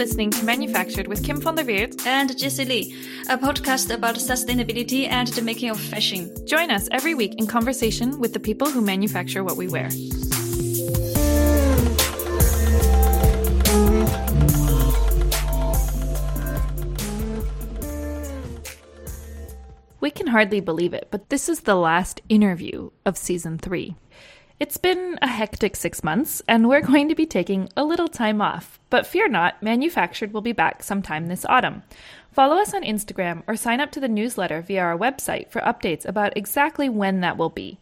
listening 0.00 0.30
to 0.30 0.42
Manufactured 0.46 1.06
with 1.08 1.22
Kim 1.22 1.42
van 1.42 1.56
der 1.56 1.64
Weerd 1.64 2.06
and 2.06 2.34
Jessie 2.38 2.64
Li, 2.64 2.94
a 3.28 3.36
podcast 3.36 3.94
about 3.94 4.14
sustainability 4.14 5.06
and 5.06 5.28
the 5.28 5.42
making 5.42 5.68
of 5.68 5.78
fashion. 5.78 6.34
Join 6.46 6.70
us 6.70 6.88
every 6.90 7.14
week 7.14 7.34
in 7.36 7.46
conversation 7.46 8.18
with 8.18 8.32
the 8.32 8.40
people 8.40 8.70
who 8.70 8.80
manufacture 8.80 9.44
what 9.44 9.58
we 9.58 9.68
wear. 9.68 9.90
We 20.00 20.10
can 20.10 20.28
hardly 20.28 20.60
believe 20.60 20.94
it, 20.94 21.08
but 21.10 21.28
this 21.28 21.46
is 21.46 21.60
the 21.60 21.74
last 21.74 22.22
interview 22.30 22.88
of 23.04 23.18
season 23.18 23.58
three. 23.58 23.96
It's 24.60 24.76
been 24.76 25.18
a 25.22 25.26
hectic 25.26 25.74
six 25.74 26.04
months, 26.04 26.42
and 26.46 26.68
we're 26.68 26.82
going 26.82 27.08
to 27.08 27.14
be 27.14 27.24
taking 27.24 27.70
a 27.78 27.82
little 27.82 28.08
time 28.08 28.42
off. 28.42 28.78
But 28.90 29.06
fear 29.06 29.26
not, 29.26 29.62
Manufactured 29.62 30.34
will 30.34 30.42
be 30.42 30.52
back 30.52 30.82
sometime 30.82 31.28
this 31.28 31.46
autumn. 31.46 31.82
Follow 32.30 32.56
us 32.56 32.74
on 32.74 32.82
Instagram 32.82 33.42
or 33.46 33.56
sign 33.56 33.80
up 33.80 33.90
to 33.92 34.00
the 34.00 34.06
newsletter 34.06 34.60
via 34.60 34.82
our 34.82 34.98
website 34.98 35.50
for 35.50 35.62
updates 35.62 36.04
about 36.04 36.36
exactly 36.36 36.90
when 36.90 37.22
that 37.22 37.38
will 37.38 37.48
be. 37.48 37.78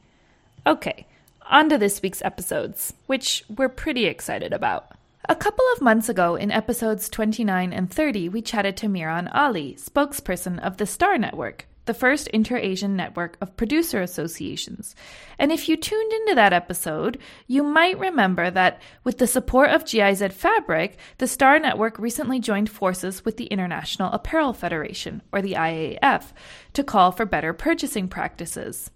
Okay, 0.64 1.08
on 1.50 1.68
to 1.68 1.78
this 1.78 2.00
week's 2.00 2.22
episodes, 2.22 2.94
which 3.08 3.44
we're 3.48 3.68
pretty 3.68 4.04
excited 4.04 4.52
about. 4.52 4.92
A 5.28 5.34
couple 5.34 5.64
of 5.74 5.82
months 5.82 6.08
ago, 6.08 6.36
in 6.36 6.52
episodes 6.52 7.08
29 7.08 7.72
and 7.72 7.92
30, 7.92 8.28
we 8.28 8.40
chatted 8.40 8.76
to 8.76 8.88
Miran 8.88 9.26
Ali, 9.28 9.74
spokesperson 9.74 10.60
of 10.60 10.76
the 10.76 10.86
Star 10.86 11.18
Network, 11.18 11.66
the 11.88 11.94
first 11.94 12.28
inter 12.28 12.56
Asian 12.56 12.94
network 12.94 13.36
of 13.40 13.56
producer 13.56 14.00
associations. 14.00 14.94
And 15.38 15.50
if 15.50 15.68
you 15.68 15.76
tuned 15.76 16.12
into 16.12 16.36
that 16.36 16.52
episode, 16.52 17.18
you 17.48 17.64
might 17.64 17.98
remember 17.98 18.50
that 18.50 18.80
with 19.02 19.18
the 19.18 19.26
support 19.26 19.70
of 19.70 19.84
GIZ 19.84 20.22
Fabric, 20.32 20.98
the 21.16 21.26
Star 21.26 21.58
Network 21.58 21.98
recently 21.98 22.38
joined 22.38 22.70
forces 22.70 23.24
with 23.24 23.38
the 23.38 23.46
International 23.46 24.12
Apparel 24.12 24.52
Federation, 24.52 25.22
or 25.32 25.42
the 25.42 25.54
IAF, 25.54 26.32
to 26.74 26.84
call 26.84 27.10
for 27.10 27.24
better 27.24 27.52
purchasing 27.52 28.06
practices. 28.06 28.92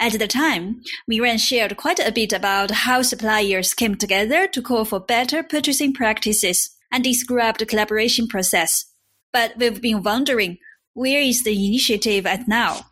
At 0.00 0.18
the 0.18 0.26
time, 0.26 0.82
Miran 1.06 1.38
shared 1.38 1.76
quite 1.76 2.00
a 2.00 2.10
bit 2.10 2.32
about 2.32 2.72
how 2.72 3.02
suppliers 3.02 3.74
came 3.74 3.94
together 3.94 4.48
to 4.48 4.60
call 4.60 4.84
for 4.84 4.98
better 4.98 5.44
purchasing 5.44 5.92
practices 5.94 6.76
and 6.90 7.04
described 7.04 7.60
the 7.60 7.66
collaboration 7.66 8.26
process. 8.26 8.86
But 9.32 9.54
we've 9.56 9.80
been 9.80 10.02
wondering 10.02 10.58
where 10.94 11.20
is 11.20 11.42
the 11.42 11.66
initiative 11.66 12.24
at 12.24 12.46
now? 12.46 12.86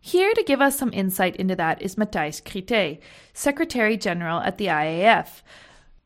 Here 0.00 0.32
to 0.34 0.42
give 0.42 0.60
us 0.60 0.78
some 0.78 0.92
insight 0.92 1.34
into 1.36 1.56
that 1.56 1.80
is 1.80 1.96
Matthijs 1.96 2.42
Crietee, 2.42 3.00
Secretary 3.32 3.96
General 3.96 4.40
at 4.40 4.58
the 4.58 4.66
IAF. 4.66 5.42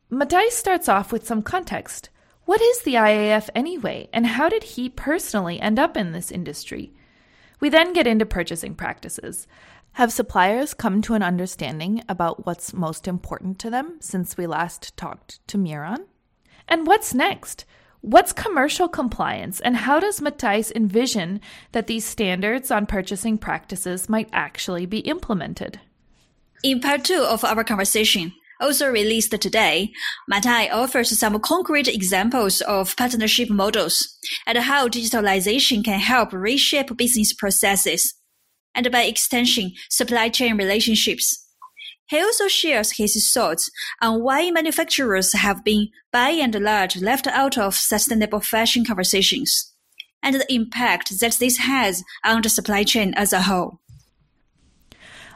Matthijs 0.09 0.51
starts 0.51 0.87
off 0.87 1.11
with 1.11 1.27
some 1.27 1.41
context. 1.41 2.09
What 2.45 2.61
is 2.61 2.81
the 2.81 2.95
IAF 2.95 3.49
anyway, 3.53 4.09
and 4.13 4.25
how 4.25 4.47
did 4.47 4.63
he 4.63 4.89
personally 4.89 5.59
end 5.59 5.79
up 5.79 5.97
in 5.97 6.13
this 6.13 6.31
industry? 6.31 6.93
We 7.59 7.69
then 7.69 7.93
get 7.93 8.07
into 8.07 8.25
purchasing 8.25 8.73
practices. 8.73 9.45
Have 9.93 10.11
suppliers 10.13 10.73
come 10.73 11.01
to 11.03 11.13
an 11.13 11.23
understanding 11.23 12.03
about 12.07 12.45
what's 12.45 12.73
most 12.73 13.07
important 13.07 13.59
to 13.59 13.69
them 13.69 13.97
since 13.99 14.37
we 14.37 14.47
last 14.47 14.95
talked 14.95 15.45
to 15.47 15.57
Miran? 15.57 16.05
And 16.67 16.87
what's 16.87 17.13
next? 17.13 17.65
What's 18.05 18.33
commercial 18.33 18.89
compliance, 18.89 19.61
and 19.61 19.77
how 19.77 20.01
does 20.01 20.19
Matthijs 20.19 20.73
envision 20.75 21.39
that 21.71 21.87
these 21.87 22.03
standards 22.03 22.69
on 22.69 22.85
purchasing 22.85 23.37
practices 23.37 24.09
might 24.09 24.27
actually 24.33 24.85
be 24.85 24.99
implemented? 24.99 25.79
In 26.65 26.81
part 26.81 27.05
two 27.05 27.21
of 27.23 27.45
our 27.45 27.63
conversation, 27.63 28.33
also 28.59 28.89
released 28.89 29.31
today, 29.31 29.93
Matthijs 30.29 30.73
offers 30.73 31.17
some 31.17 31.39
concrete 31.39 31.87
examples 31.87 32.59
of 32.59 32.93
partnership 32.97 33.49
models 33.49 34.19
and 34.45 34.57
how 34.57 34.89
digitalization 34.89 35.81
can 35.81 36.01
help 36.01 36.33
reshape 36.33 36.97
business 36.97 37.31
processes 37.31 38.15
and 38.75 38.91
by 38.91 39.03
extension, 39.03 39.71
supply 39.89 40.27
chain 40.27 40.57
relationships. 40.57 41.42
He 42.13 42.21
also 42.21 42.47
shares 42.47 42.91
his 42.91 43.33
thoughts 43.33 43.71
on 43.99 44.21
why 44.21 44.51
manufacturers 44.51 45.33
have 45.33 45.63
been, 45.63 45.87
by 46.11 46.29
and 46.29 46.53
large, 46.53 46.95
left 46.97 47.25
out 47.25 47.57
of 47.57 47.73
sustainable 47.73 48.39
fashion 48.39 48.85
conversations, 48.85 49.73
and 50.21 50.35
the 50.35 50.53
impact 50.53 51.19
that 51.19 51.37
this 51.39 51.57
has 51.57 52.03
on 52.23 52.43
the 52.43 52.49
supply 52.49 52.83
chain 52.83 53.15
as 53.15 53.33
a 53.33 53.41
whole. 53.41 53.79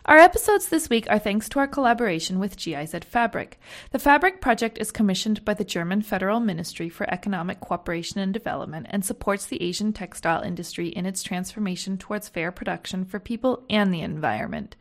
Our 0.07 0.19
episodes 0.19 0.69
this 0.69 0.90
week 0.90 1.06
are 1.09 1.19
thanks 1.19 1.50
to 1.50 1.59
our 1.59 1.68
collaboration 1.68 2.40
with 2.40 2.56
GIZ 2.56 2.95
Fabric. 3.03 3.59
The 3.91 4.00
Fabric 4.00 4.40
project 4.40 4.78
is 4.78 4.90
commissioned 4.90 5.44
by 5.44 5.53
the 5.53 5.66
German 5.66 6.01
Federal 6.01 6.40
Ministry 6.40 6.88
for 6.88 7.12
Economic 7.13 7.59
Cooperation 7.59 8.22
and 8.22 8.34
Development 8.34 8.88
and 8.90 9.03
supports 9.03 9.47
the 9.47 9.62
Asian 9.62 9.91
textile 9.91 10.44
industry 10.44 10.88
in 10.88 11.06
its 11.06 11.23
transformation 11.23 11.97
towards 11.97 12.29
fair 12.29 12.53
production 12.53 13.03
for 13.03 13.19
people 13.19 13.66
and 13.69 13.94
the 13.94 14.00
environment. 14.00 14.78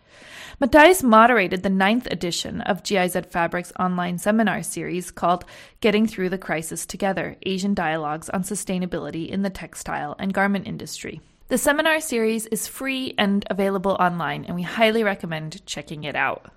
Matthijs 0.61 1.03
moderated 1.03 1.65
the 1.65 1.71
ninth 1.71 2.07
edition 2.09 2.61
of 2.61 2.85
GIZ 2.85 3.17
Fabric's 3.29 3.73
online 3.81 4.19
seminar 4.19 4.63
series 4.63 5.11
called 5.11 5.45
Getting 5.81 6.07
Through 6.07 6.29
the 6.29 6.39
Crisis 6.39 6.87
Together 6.87 7.37
Asian 7.45 7.75
Dialogues 7.75 8.31
on 8.31 8.45
Sustainability 8.45 9.29
in 9.29 9.43
the 9.43 9.51
Textile 9.51 10.15
and 10.21 10.33
Garment 10.33 10.69
Industry. 10.69 11.21
The 11.49 11.59
seminar 11.59 12.01
series 12.01 12.47
is 12.47 12.67
free 12.67 13.15
and 13.17 13.47
available 13.49 13.97
online, 14.01 14.47
and 14.47 14.57
we 14.57 14.63
highly 14.63 15.05
recommend 15.05 15.65
checking 15.65 16.03
it 16.03 16.17
out. 16.17 16.51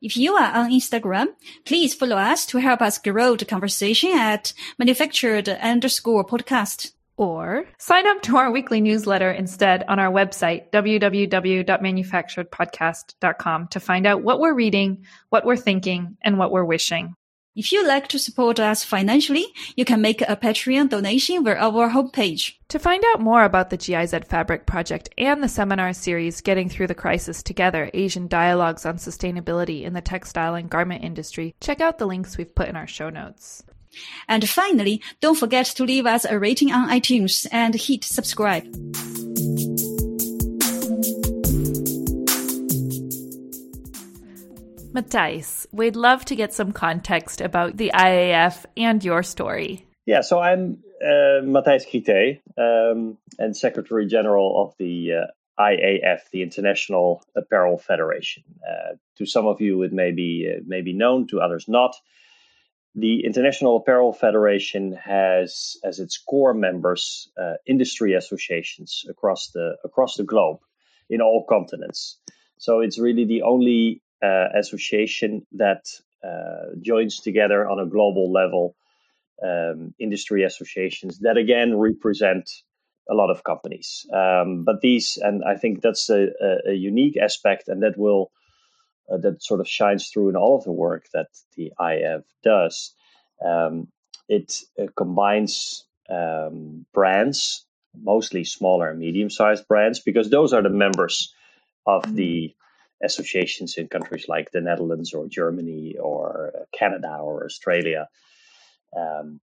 If 0.00 0.16
you 0.16 0.36
are 0.36 0.54
on 0.54 0.70
Instagram, 0.70 1.26
please 1.64 1.96
follow 1.96 2.14
us 2.14 2.46
to 2.46 2.58
help 2.58 2.80
us 2.80 2.98
grow 2.98 3.34
the 3.34 3.44
conversation 3.44 4.12
at 4.12 4.52
manufactured 4.78 5.48
underscore 5.48 6.24
podcast. 6.24 6.92
Or 7.16 7.64
sign 7.78 8.06
up 8.06 8.22
to 8.22 8.36
our 8.36 8.52
weekly 8.52 8.80
newsletter 8.80 9.32
instead 9.32 9.82
on 9.88 9.98
our 9.98 10.12
website, 10.12 10.70
www.manufacturedpodcast.com, 10.70 13.68
to 13.68 13.80
find 13.80 14.06
out 14.06 14.22
what 14.22 14.38
we're 14.38 14.54
reading, 14.54 15.06
what 15.30 15.44
we're 15.44 15.56
thinking, 15.56 16.18
and 16.22 16.38
what 16.38 16.52
we're 16.52 16.62
wishing. 16.62 17.16
If 17.56 17.72
you'd 17.72 17.86
like 17.86 18.08
to 18.08 18.18
support 18.18 18.60
us 18.60 18.84
financially, 18.84 19.46
you 19.76 19.86
can 19.86 20.02
make 20.02 20.20
a 20.20 20.36
Patreon 20.36 20.90
donation 20.90 21.42
via 21.42 21.56
our 21.56 21.88
homepage. 21.88 22.56
To 22.68 22.78
find 22.78 23.02
out 23.06 23.22
more 23.22 23.44
about 23.44 23.70
the 23.70 23.78
GIZ 23.78 24.14
Fabric 24.28 24.66
project 24.66 25.08
and 25.16 25.42
the 25.42 25.48
seminar 25.48 25.94
series 25.94 26.42
Getting 26.42 26.68
Through 26.68 26.88
the 26.88 26.94
Crisis 26.94 27.42
Together 27.42 27.90
Asian 27.94 28.28
Dialogues 28.28 28.84
on 28.84 28.98
Sustainability 28.98 29.84
in 29.84 29.94
the 29.94 30.02
Textile 30.02 30.54
and 30.54 30.68
Garment 30.68 31.02
Industry, 31.02 31.54
check 31.62 31.80
out 31.80 31.96
the 31.96 32.06
links 32.06 32.36
we've 32.36 32.54
put 32.54 32.68
in 32.68 32.76
our 32.76 32.86
show 32.86 33.08
notes. 33.08 33.64
And 34.28 34.46
finally, 34.46 35.00
don't 35.22 35.38
forget 35.38 35.64
to 35.64 35.84
leave 35.84 36.04
us 36.04 36.26
a 36.26 36.38
rating 36.38 36.72
on 36.72 36.90
iTunes 36.90 37.46
and 37.50 37.74
hit 37.74 38.04
subscribe. 38.04 38.66
Matthijs, 44.96 45.66
we'd 45.72 45.94
love 45.94 46.24
to 46.24 46.34
get 46.34 46.54
some 46.54 46.72
context 46.72 47.42
about 47.42 47.76
the 47.76 47.90
IAF 47.94 48.64
and 48.78 49.04
your 49.04 49.22
story. 49.22 49.86
Yeah, 50.06 50.22
so 50.22 50.40
I'm 50.40 50.78
uh, 51.02 51.44
Matthijs 51.44 52.40
um, 52.56 53.18
and 53.38 53.54
Secretary 53.54 54.06
General 54.06 54.62
of 54.62 54.74
the 54.78 55.12
uh, 55.12 55.62
IAF, 55.62 56.20
the 56.32 56.42
International 56.42 57.22
Apparel 57.36 57.76
Federation. 57.76 58.44
Uh, 58.66 58.96
to 59.18 59.26
some 59.26 59.46
of 59.46 59.60
you, 59.60 59.82
it 59.82 59.92
may 59.92 60.12
be, 60.12 60.50
uh, 60.50 60.62
may 60.66 60.80
be 60.80 60.94
known, 60.94 61.26
to 61.26 61.40
others 61.40 61.66
not. 61.68 61.94
The 62.94 63.26
International 63.26 63.76
Apparel 63.76 64.14
Federation 64.14 64.94
has 64.94 65.76
as 65.84 65.98
its 65.98 66.16
core 66.16 66.54
members 66.54 67.28
uh, 67.38 67.54
industry 67.66 68.14
associations 68.14 69.04
across 69.10 69.50
the 69.50 69.76
across 69.84 70.16
the 70.16 70.24
globe 70.24 70.60
in 71.10 71.20
all 71.20 71.44
continents. 71.46 72.16
So 72.56 72.80
it's 72.80 72.98
really 72.98 73.26
the 73.26 73.42
only 73.42 74.00
uh, 74.22 74.46
association 74.54 75.46
that 75.52 75.84
uh, 76.24 76.74
joins 76.80 77.20
together 77.20 77.68
on 77.68 77.78
a 77.78 77.86
global 77.86 78.32
level 78.32 78.74
um, 79.42 79.94
industry 79.98 80.44
associations 80.44 81.18
that 81.20 81.36
again 81.36 81.76
represent 81.76 82.50
a 83.08 83.14
lot 83.14 83.30
of 83.30 83.44
companies. 83.44 84.06
Um, 84.12 84.64
but 84.64 84.80
these, 84.80 85.18
and 85.20 85.44
I 85.44 85.56
think 85.56 85.82
that's 85.82 86.10
a, 86.10 86.28
a, 86.66 86.72
unique 86.72 87.16
aspect, 87.16 87.68
and 87.68 87.82
that 87.82 87.96
will 87.96 88.32
uh, 89.12 89.18
that 89.18 89.42
sort 89.42 89.60
of 89.60 89.68
shines 89.68 90.08
through 90.08 90.30
in 90.30 90.36
all 90.36 90.56
of 90.56 90.64
the 90.64 90.72
work 90.72 91.06
that 91.12 91.28
the 91.56 91.72
IF 91.78 92.24
does. 92.42 92.94
Um, 93.44 93.88
it 94.28 94.62
uh, 94.80 94.86
combines 94.96 95.84
um, 96.08 96.86
brands, 96.92 97.64
mostly 97.94 98.44
smaller 98.44 98.90
and 98.90 98.98
medium-sized 98.98 99.68
brands, 99.68 100.00
because 100.00 100.30
those 100.30 100.52
are 100.52 100.62
the 100.62 100.70
members 100.70 101.32
of 101.86 102.14
the 102.14 102.54
associations 103.02 103.76
in 103.76 103.88
countries 103.88 104.26
like 104.28 104.50
the 104.50 104.60
Netherlands 104.60 105.12
or 105.12 105.28
Germany 105.28 105.96
or 105.98 106.52
uh, 106.54 106.64
Canada 106.76 107.18
or 107.20 107.44
Australia. 107.44 108.08
Um, 108.96 109.40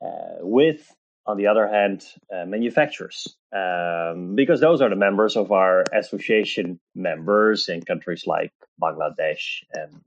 uh, 0.00 0.38
with, 0.40 0.94
on 1.26 1.36
the 1.36 1.46
other 1.46 1.68
hand, 1.68 2.04
uh, 2.32 2.44
manufacturers, 2.44 3.36
um, 3.52 4.34
because 4.34 4.60
those 4.60 4.80
are 4.80 4.90
the 4.90 4.96
members 4.96 5.36
of 5.36 5.52
our 5.52 5.84
association 5.92 6.80
members 6.94 7.68
in 7.68 7.82
countries 7.82 8.24
like 8.26 8.52
Bangladesh 8.80 9.64
and 9.72 10.02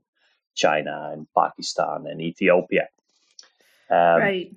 China 0.54 1.10
and 1.12 1.26
Pakistan 1.36 2.06
and 2.06 2.20
Ethiopia. 2.20 2.88
Um, 3.90 4.20
right 4.20 4.52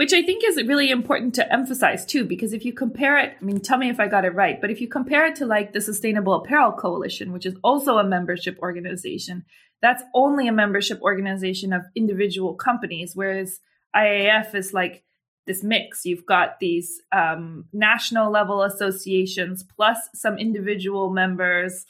which 0.00 0.14
I 0.14 0.22
think 0.22 0.42
is 0.42 0.56
really 0.56 0.90
important 0.90 1.34
to 1.34 1.52
emphasize 1.52 2.06
too, 2.06 2.24
because 2.24 2.54
if 2.54 2.64
you 2.64 2.72
compare 2.72 3.18
it, 3.18 3.36
I 3.38 3.44
mean, 3.44 3.60
tell 3.60 3.76
me 3.76 3.90
if 3.90 4.00
I 4.00 4.08
got 4.08 4.24
it 4.24 4.34
right, 4.34 4.58
but 4.58 4.70
if 4.70 4.80
you 4.80 4.88
compare 4.88 5.26
it 5.26 5.36
to 5.36 5.44
like 5.44 5.74
the 5.74 5.80
Sustainable 5.82 6.32
Apparel 6.32 6.72
Coalition, 6.72 7.32
which 7.34 7.44
is 7.44 7.54
also 7.62 7.98
a 7.98 8.02
membership 8.02 8.58
organization, 8.62 9.44
that's 9.82 10.02
only 10.14 10.48
a 10.48 10.52
membership 10.52 11.02
organization 11.02 11.74
of 11.74 11.82
individual 11.94 12.54
companies, 12.54 13.14
whereas 13.14 13.60
IAF 13.94 14.54
is 14.54 14.72
like 14.72 15.04
this 15.46 15.62
mix. 15.62 16.06
You've 16.06 16.24
got 16.24 16.60
these 16.60 17.02
um, 17.12 17.66
national 17.74 18.30
level 18.30 18.62
associations 18.62 19.62
plus 19.64 19.98
some 20.14 20.38
individual 20.38 21.10
members 21.10 21.84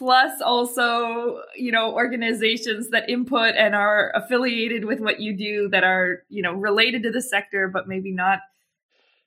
plus 0.00 0.40
also 0.40 1.42
you 1.54 1.70
know 1.70 1.92
organizations 1.92 2.88
that 2.88 3.10
input 3.10 3.54
and 3.54 3.74
are 3.74 4.10
affiliated 4.14 4.86
with 4.86 4.98
what 4.98 5.20
you 5.20 5.36
do 5.36 5.68
that 5.68 5.84
are 5.84 6.22
you 6.30 6.40
know 6.40 6.54
related 6.54 7.02
to 7.02 7.10
the 7.10 7.20
sector 7.20 7.68
but 7.68 7.86
maybe 7.86 8.10
not 8.10 8.38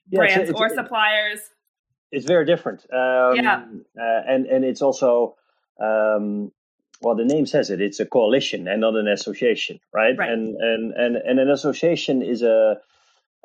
yeah, 0.09 0.17
brands 0.17 0.49
it's, 0.49 0.59
or 0.59 0.69
suppliers. 0.69 1.39
it's 2.11 2.25
very 2.25 2.45
different. 2.45 2.81
Um, 2.91 3.35
yeah. 3.35 3.63
uh, 4.01 4.21
and 4.27 4.47
and 4.47 4.65
it's 4.65 4.81
also 4.81 5.35
um, 5.79 6.51
well 7.01 7.15
the 7.15 7.23
name 7.23 7.45
says 7.45 7.69
it 7.69 7.79
it's 7.79 7.99
a 7.99 8.05
coalition 8.07 8.67
and 8.67 8.81
not 8.81 8.95
an 8.95 9.07
association 9.07 9.79
right, 9.93 10.17
right. 10.17 10.31
and 10.31 10.55
and 10.59 10.93
and 10.93 11.17
and 11.17 11.39
an 11.39 11.51
association 11.51 12.23
is 12.23 12.41
a 12.41 12.77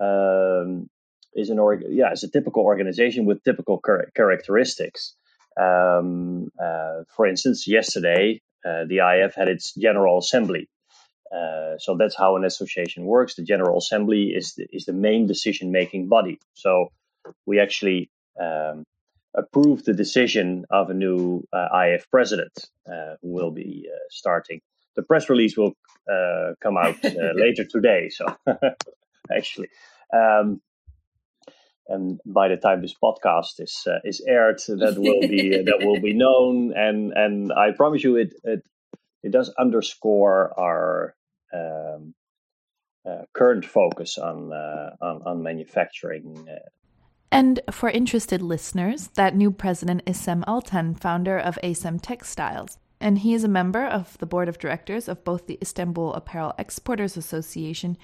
um, 0.00 0.88
is 1.34 1.50
an 1.50 1.58
org 1.58 1.84
yeah 1.90 2.10
it's 2.10 2.22
a 2.22 2.30
typical 2.30 2.62
organization 2.62 3.26
with 3.26 3.44
typical 3.44 3.82
char- 3.84 4.10
characteristics 4.16 5.14
um, 5.58 6.50
uh, 6.60 7.04
for 7.14 7.26
instance, 7.26 7.66
yesterday 7.66 8.40
uh, 8.64 8.84
the 8.86 8.98
IF 8.98 9.34
had 9.34 9.48
its 9.48 9.74
General 9.74 10.18
Assembly. 10.18 10.68
Uh, 11.34 11.76
so 11.78 11.96
that's 11.96 12.16
how 12.16 12.36
an 12.36 12.44
association 12.44 13.04
works. 13.04 13.34
The 13.34 13.42
General 13.42 13.78
Assembly 13.78 14.28
is 14.28 14.54
the, 14.54 14.66
is 14.72 14.86
the 14.86 14.92
main 14.92 15.26
decision 15.26 15.70
making 15.70 16.08
body. 16.08 16.38
So 16.54 16.88
we 17.44 17.60
actually 17.60 18.10
um, 18.40 18.84
approved 19.34 19.84
the 19.84 19.92
decision 19.92 20.64
of 20.70 20.90
a 20.90 20.94
new 20.94 21.44
uh, 21.52 21.68
IF 21.86 22.10
president 22.10 22.52
uh, 22.90 23.16
who 23.20 23.28
will 23.28 23.50
be 23.50 23.88
uh, 23.92 23.96
starting. 24.10 24.60
The 24.96 25.02
press 25.02 25.28
release 25.28 25.56
will 25.56 25.74
come 26.62 26.76
out 26.78 26.96
later 27.34 27.64
today. 27.64 28.08
So 28.08 28.26
actually, 29.36 29.68
um, 30.12 30.60
and 31.88 32.20
by 32.26 32.48
the 32.48 32.56
time 32.56 32.82
this 32.82 32.94
podcast 33.02 33.60
is 33.60 33.86
uh, 33.86 33.98
is 34.04 34.22
aired, 34.26 34.60
that 34.68 34.96
will 34.98 35.20
be 35.20 35.62
that 35.62 35.78
will 35.80 36.00
be 36.00 36.12
known. 36.12 36.72
And 36.76 37.12
and 37.12 37.52
I 37.52 37.72
promise 37.72 38.04
you, 38.04 38.16
it 38.16 38.34
it 38.44 38.62
it 39.22 39.32
does 39.32 39.52
underscore 39.58 40.52
our 40.58 41.14
um, 41.52 42.14
uh, 43.08 43.22
current 43.32 43.64
focus 43.64 44.18
on, 44.18 44.52
uh, 44.52 44.90
on 45.00 45.22
on 45.24 45.42
manufacturing. 45.42 46.46
Uh. 46.48 46.68
And 47.30 47.60
for 47.70 47.90
interested 47.90 48.40
listeners, 48.40 49.08
that 49.14 49.36
new 49.36 49.50
president 49.50 50.02
is 50.06 50.18
Sem 50.18 50.44
Altan, 50.48 50.98
founder 50.98 51.38
of 51.38 51.58
ASEM 51.62 52.00
Textiles. 52.00 52.78
And 53.00 53.18
he 53.18 53.32
is 53.32 53.44
a 53.44 53.48
member 53.48 53.84
of 53.84 54.18
the 54.18 54.26
board 54.26 54.48
of 54.48 54.58
directors 54.58 55.08
of 55.08 55.24
both 55.24 55.46
the 55.46 55.58
Istanbul 55.60 56.14
Apparel 56.14 56.54
Exporters 56.58 57.16
Association 57.16 57.96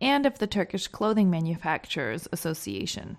and 0.00 0.26
of 0.26 0.38
the 0.40 0.48
Turkish 0.48 0.88
Clothing 0.88 1.30
Manufacturers 1.30 2.26
Association 2.32 3.18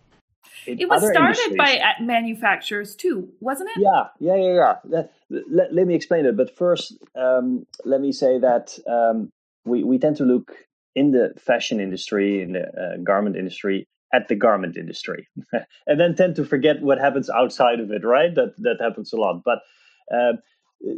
it 0.66 0.90
was 0.90 1.07
started 1.10 1.57
by 1.57 1.81
manufacturers 2.01 2.95
too, 2.95 3.30
wasn't 3.40 3.69
it? 3.75 3.81
Yeah, 3.81 4.07
yeah, 4.19 4.36
yeah, 4.36 4.54
yeah. 4.54 4.75
Let, 4.84 5.13
let, 5.30 5.74
let 5.74 5.88
me 5.88 5.95
explain 5.95 6.25
it. 6.25 6.38
But 6.38 6.56
first, 6.56 6.98
um, 7.16 7.66
let 7.86 8.01
me 8.01 8.12
say 8.12 8.40
that 8.40 8.78
um, 8.88 9.31
we, 9.66 9.84
we 9.84 9.98
tend 10.00 10.18
to 10.18 10.24
look 10.24 10.51
in 10.95 11.12
the 11.12 11.34
fashion 11.40 11.80
industry, 11.80 12.42
in 12.42 12.54
the 12.54 12.68
uh, 12.68 12.98
garment 13.04 13.36
industry, 13.36 13.88
at 14.13 14.28
the 14.28 14.36
garment 14.36 14.78
industry, 14.78 15.28
and 15.88 16.00
then 16.00 16.16
tend 16.16 16.36
to 16.36 16.45
forget 16.45 16.81
what 16.81 17.00
happens 17.00 17.30
outside 17.30 17.80
of 17.80 17.92
it. 17.92 18.04
Right? 18.06 18.34
That 18.34 18.56
that 18.60 18.78
happens 18.80 19.13
a 19.13 19.18
lot. 19.18 19.42
But 19.44 19.60
uh, 20.13 20.34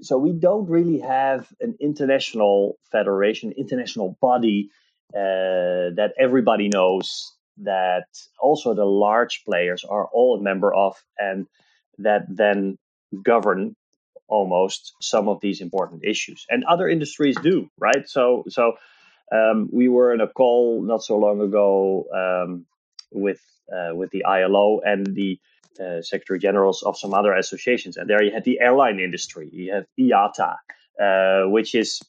so 0.02 0.18
we 0.18 0.34
don't 0.34 0.70
really 0.70 1.00
have 1.00 1.48
an 1.60 1.76
international 1.80 2.78
federation, 2.92 3.54
international 3.58 4.18
body 4.22 4.70
uh, 5.14 5.94
that 5.96 6.14
everybody 6.20 6.68
knows 6.68 7.35
that 7.58 8.08
also 8.40 8.74
the 8.74 8.86
large 8.86 9.44
players 9.46 9.84
are 9.84 10.06
all 10.14 10.38
a 10.38 10.42
member 10.42 10.74
of 10.74 10.96
and 11.18 11.48
that 11.98 12.26
then 12.30 12.78
govern 13.24 13.76
almost 14.28 14.94
some 15.02 15.30
of 15.30 15.40
these 15.40 15.62
important 15.62 16.04
issues 16.04 16.46
and 16.50 16.64
other 16.66 16.90
industries 16.90 17.36
do 17.42 17.70
right 17.78 18.08
so 18.08 18.44
so 18.50 18.74
um, 19.32 19.70
we 19.72 19.88
were 19.88 20.14
in 20.14 20.22
a 20.22 20.28
call 20.28 20.82
not 20.82 21.04
so 21.04 21.18
long 21.18 21.42
ago 21.42 22.06
um, 22.14 22.66
with 23.12 23.42
uh, 23.74 23.96
with 23.96 24.12
the 24.12 24.26
ILO 24.26 24.82
and 24.84 25.16
the 25.16 25.40
uh, 25.80 26.02
Secretary 26.02 26.40
Generals 26.40 26.84
of 26.84 26.98
some 26.98 27.14
other 27.14 27.34
associations, 27.34 27.98
and 27.98 28.10
there 28.10 28.24
you 28.24 28.32
had 28.32 28.44
the 28.44 28.60
airline 28.60 29.00
industry. 29.00 29.50
You 29.52 29.74
have 29.74 29.86
IATA, 30.00 30.56
uh, 31.02 31.50
which 31.50 31.76
is 31.76 32.02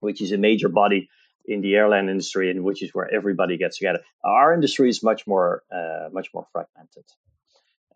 which 0.00 0.20
is 0.20 0.32
a 0.32 0.38
major 0.38 0.68
body 0.68 1.08
in 1.48 1.60
the 1.62 1.74
airline 1.74 2.08
industry, 2.08 2.50
and 2.50 2.62
which 2.62 2.82
is 2.82 2.90
where 2.92 3.12
everybody 3.12 3.56
gets 3.56 3.78
together. 3.78 4.00
Our 4.24 4.54
industry 4.54 4.88
is 4.88 5.02
much 5.02 5.26
more 5.26 5.62
uh, 5.72 6.08
much 6.12 6.28
more 6.34 6.46
fragmented. 6.52 7.04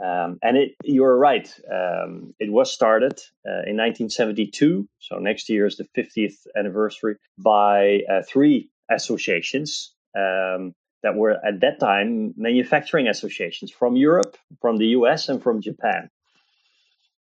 Um, 0.01 0.39
and 0.43 0.57
it, 0.57 0.75
you're 0.83 1.17
right. 1.17 1.49
Um, 1.71 2.35
it 2.41 2.51
was 2.51 2.73
started 2.73 3.21
uh, 3.47 3.63
in 3.71 3.77
1972, 3.77 4.89
so 4.99 5.19
next 5.19 5.49
year 5.49 5.67
is 5.67 5.77
the 5.77 5.87
50th 5.97 6.47
anniversary, 6.57 7.17
by 7.39 8.01
uh, 8.11 8.23
three 8.29 8.71
associations 8.91 9.95
um, 10.17 10.75
that 11.05 11.15
were 11.15 11.39
at 11.47 11.61
that 11.61 11.79
time 11.79 12.35
manufacturing 12.37 13.07
associations 13.07 13.71
from 13.71 13.95
Europe, 13.95 14.37
from 14.61 14.77
the 14.79 14.87
US, 14.99 15.29
and 15.29 15.41
from 15.43 15.61
Japan. 15.61 16.11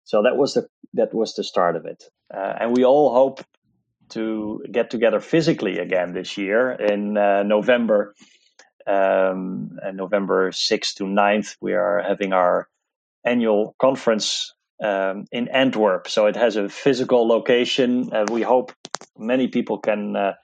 So 0.04 0.22
that 0.22 0.36
was 0.36 0.54
the 0.54 0.68
that 0.94 1.14
was 1.14 1.34
the 1.34 1.44
start 1.44 1.76
of 1.76 1.84
it, 1.84 2.04
uh, 2.32 2.54
and 2.60 2.76
we 2.76 2.84
all 2.84 3.12
hope 3.12 3.44
to 4.10 4.64
get 4.70 4.90
together 4.90 5.20
physically 5.20 5.78
again 5.78 6.12
this 6.12 6.38
year 6.38 6.70
in 6.72 7.16
uh, 7.16 7.42
November. 7.42 8.14
Um, 8.86 9.78
November 9.92 10.50
6th 10.50 10.94
to 10.94 11.04
9th, 11.04 11.56
we 11.60 11.74
are 11.74 12.02
having 12.02 12.32
our 12.32 12.68
annual 13.24 13.74
conference 13.78 14.54
um, 14.82 15.26
in 15.30 15.48
Antwerp. 15.48 16.08
So 16.08 16.26
it 16.26 16.36
has 16.36 16.56
a 16.56 16.68
physical 16.68 17.28
location. 17.28 18.10
Uh, 18.12 18.26
we 18.30 18.42
hope 18.42 18.72
many 19.18 19.48
people 19.48 19.78
can 19.78 20.16
uh, 20.16 20.34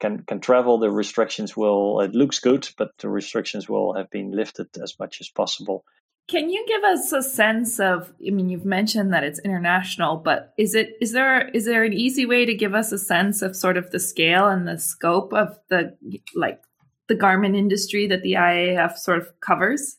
can 0.00 0.24
can 0.24 0.40
travel. 0.40 0.78
The 0.78 0.90
restrictions 0.90 1.56
will. 1.56 2.00
It 2.00 2.14
looks 2.14 2.40
good, 2.40 2.68
but 2.76 2.90
the 2.98 3.08
restrictions 3.08 3.68
will 3.68 3.94
have 3.94 4.10
been 4.10 4.32
lifted 4.32 4.68
as 4.82 4.94
much 4.98 5.20
as 5.20 5.28
possible. 5.28 5.84
Can 6.26 6.48
you 6.48 6.64
give 6.66 6.82
us 6.84 7.12
a 7.12 7.22
sense 7.22 7.78
of 7.78 8.12
I 8.26 8.30
mean 8.30 8.48
you've 8.48 8.64
mentioned 8.64 9.12
that 9.12 9.24
it's 9.24 9.38
international, 9.40 10.16
but 10.16 10.54
is 10.56 10.74
it 10.74 10.96
is 11.00 11.12
there 11.12 11.48
is 11.48 11.66
there 11.66 11.84
an 11.84 11.92
easy 11.92 12.24
way 12.24 12.46
to 12.46 12.54
give 12.54 12.74
us 12.74 12.92
a 12.92 12.98
sense 12.98 13.42
of 13.42 13.54
sort 13.54 13.76
of 13.76 13.90
the 13.90 14.00
scale 14.00 14.48
and 14.48 14.66
the 14.66 14.78
scope 14.78 15.34
of 15.34 15.58
the 15.68 15.96
like 16.34 16.62
the 17.08 17.14
garment 17.14 17.56
industry 17.56 18.06
that 18.06 18.22
the 18.22 18.34
IAF 18.34 18.96
sort 18.96 19.18
of 19.18 19.28
covers? 19.40 19.98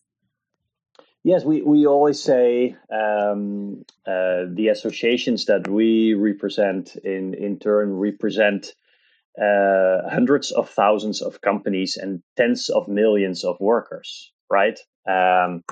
Yes, 1.24 1.44
we, 1.44 1.64
we 1.64 1.88
always 1.88 2.22
say 2.22 2.76
um, 2.92 3.84
uh, 4.06 4.46
the 4.48 4.68
associations 4.72 5.46
that 5.46 5.68
we 5.68 6.14
represent 6.14 6.96
in, 6.98 7.34
in 7.34 7.58
turn 7.58 7.94
represent 7.94 8.76
uh, 9.42 10.08
hundreds 10.08 10.52
of 10.52 10.70
thousands 10.70 11.24
of 11.24 11.42
companies 11.42 11.98
and 11.98 12.22
tens 12.38 12.70
of 12.70 12.88
millions 12.88 13.44
of 13.44 13.58
workers, 13.60 14.32
right? 14.52 14.80
Um, 15.10 15.64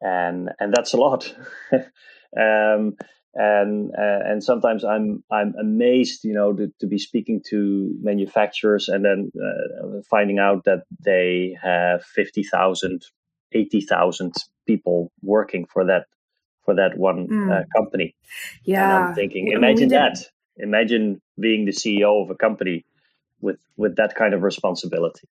and 0.00 0.50
and 0.58 0.72
that's 0.74 0.92
a 0.92 0.96
lot. 0.96 1.34
um, 1.72 2.96
and 3.34 3.90
uh, 3.96 4.20
and 4.26 4.42
sometimes 4.42 4.84
I'm 4.84 5.22
I'm 5.30 5.54
amazed, 5.58 6.24
you 6.24 6.34
know, 6.34 6.52
to, 6.52 6.72
to 6.80 6.86
be 6.86 6.98
speaking 6.98 7.42
to 7.50 7.94
manufacturers 8.02 8.88
and 8.88 9.04
then 9.04 9.30
uh, 9.36 10.00
finding 10.10 10.38
out 10.38 10.64
that 10.64 10.82
they 10.98 11.56
have 11.62 12.04
50,000, 12.04 13.04
80,000 13.52 14.34
people 14.66 15.12
working 15.22 15.66
for 15.66 15.84
that 15.86 16.06
for 16.64 16.74
that 16.74 16.98
one 16.98 17.28
mm. 17.28 17.50
uh, 17.50 17.64
company. 17.76 18.16
Yeah, 18.64 18.84
and 18.84 19.08
I'm 19.08 19.14
thinking, 19.14 19.52
imagine 19.52 19.88
that. 19.90 20.18
Imagine 20.56 21.22
being 21.38 21.64
the 21.64 21.72
CEO 21.72 22.22
of 22.22 22.30
a 22.30 22.34
company 22.34 22.84
with 23.40 23.58
with 23.76 23.96
that 23.96 24.14
kind 24.14 24.34
of 24.34 24.42
responsibility. 24.42 25.28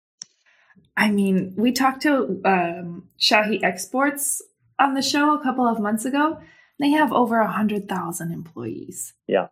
I 0.97 1.11
mean, 1.11 1.55
we 1.57 1.73
talked 1.73 2.03
to 2.03 2.41
um, 2.45 3.09
Shahi 3.21 3.63
Exports 3.63 4.43
on 4.79 4.95
the 4.95 5.03
show 5.03 5.35
a 5.35 5.43
couple 5.43 5.67
of 5.67 5.81
months 5.81 6.05
ago, 6.05 6.41
they 6.79 6.91
have 6.91 7.13
over 7.13 7.39
a 7.41 7.51
hundred 7.51 7.89
thousand 7.89 8.33
employees. 8.33 9.15
Yeah, 9.27 9.49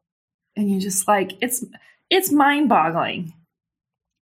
and 0.56 0.71
you're 0.71 0.80
just 0.80 1.09
like, 1.09 1.33
it's 1.40 1.64
it's 2.11 2.33
mind 2.33 2.68
boggling. 2.68 3.33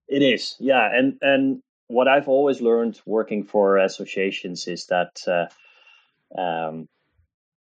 It 0.08 0.22
is, 0.22 0.56
yeah, 0.58 0.88
and 0.92 1.18
and 1.20 1.62
what 1.88 2.08
I've 2.08 2.28
always 2.28 2.60
learned 2.60 3.00
working 3.06 3.44
for 3.44 3.76
associations 3.76 4.66
is 4.66 4.86
that, 4.86 5.20
uh, 5.28 6.40
um, 6.40 6.88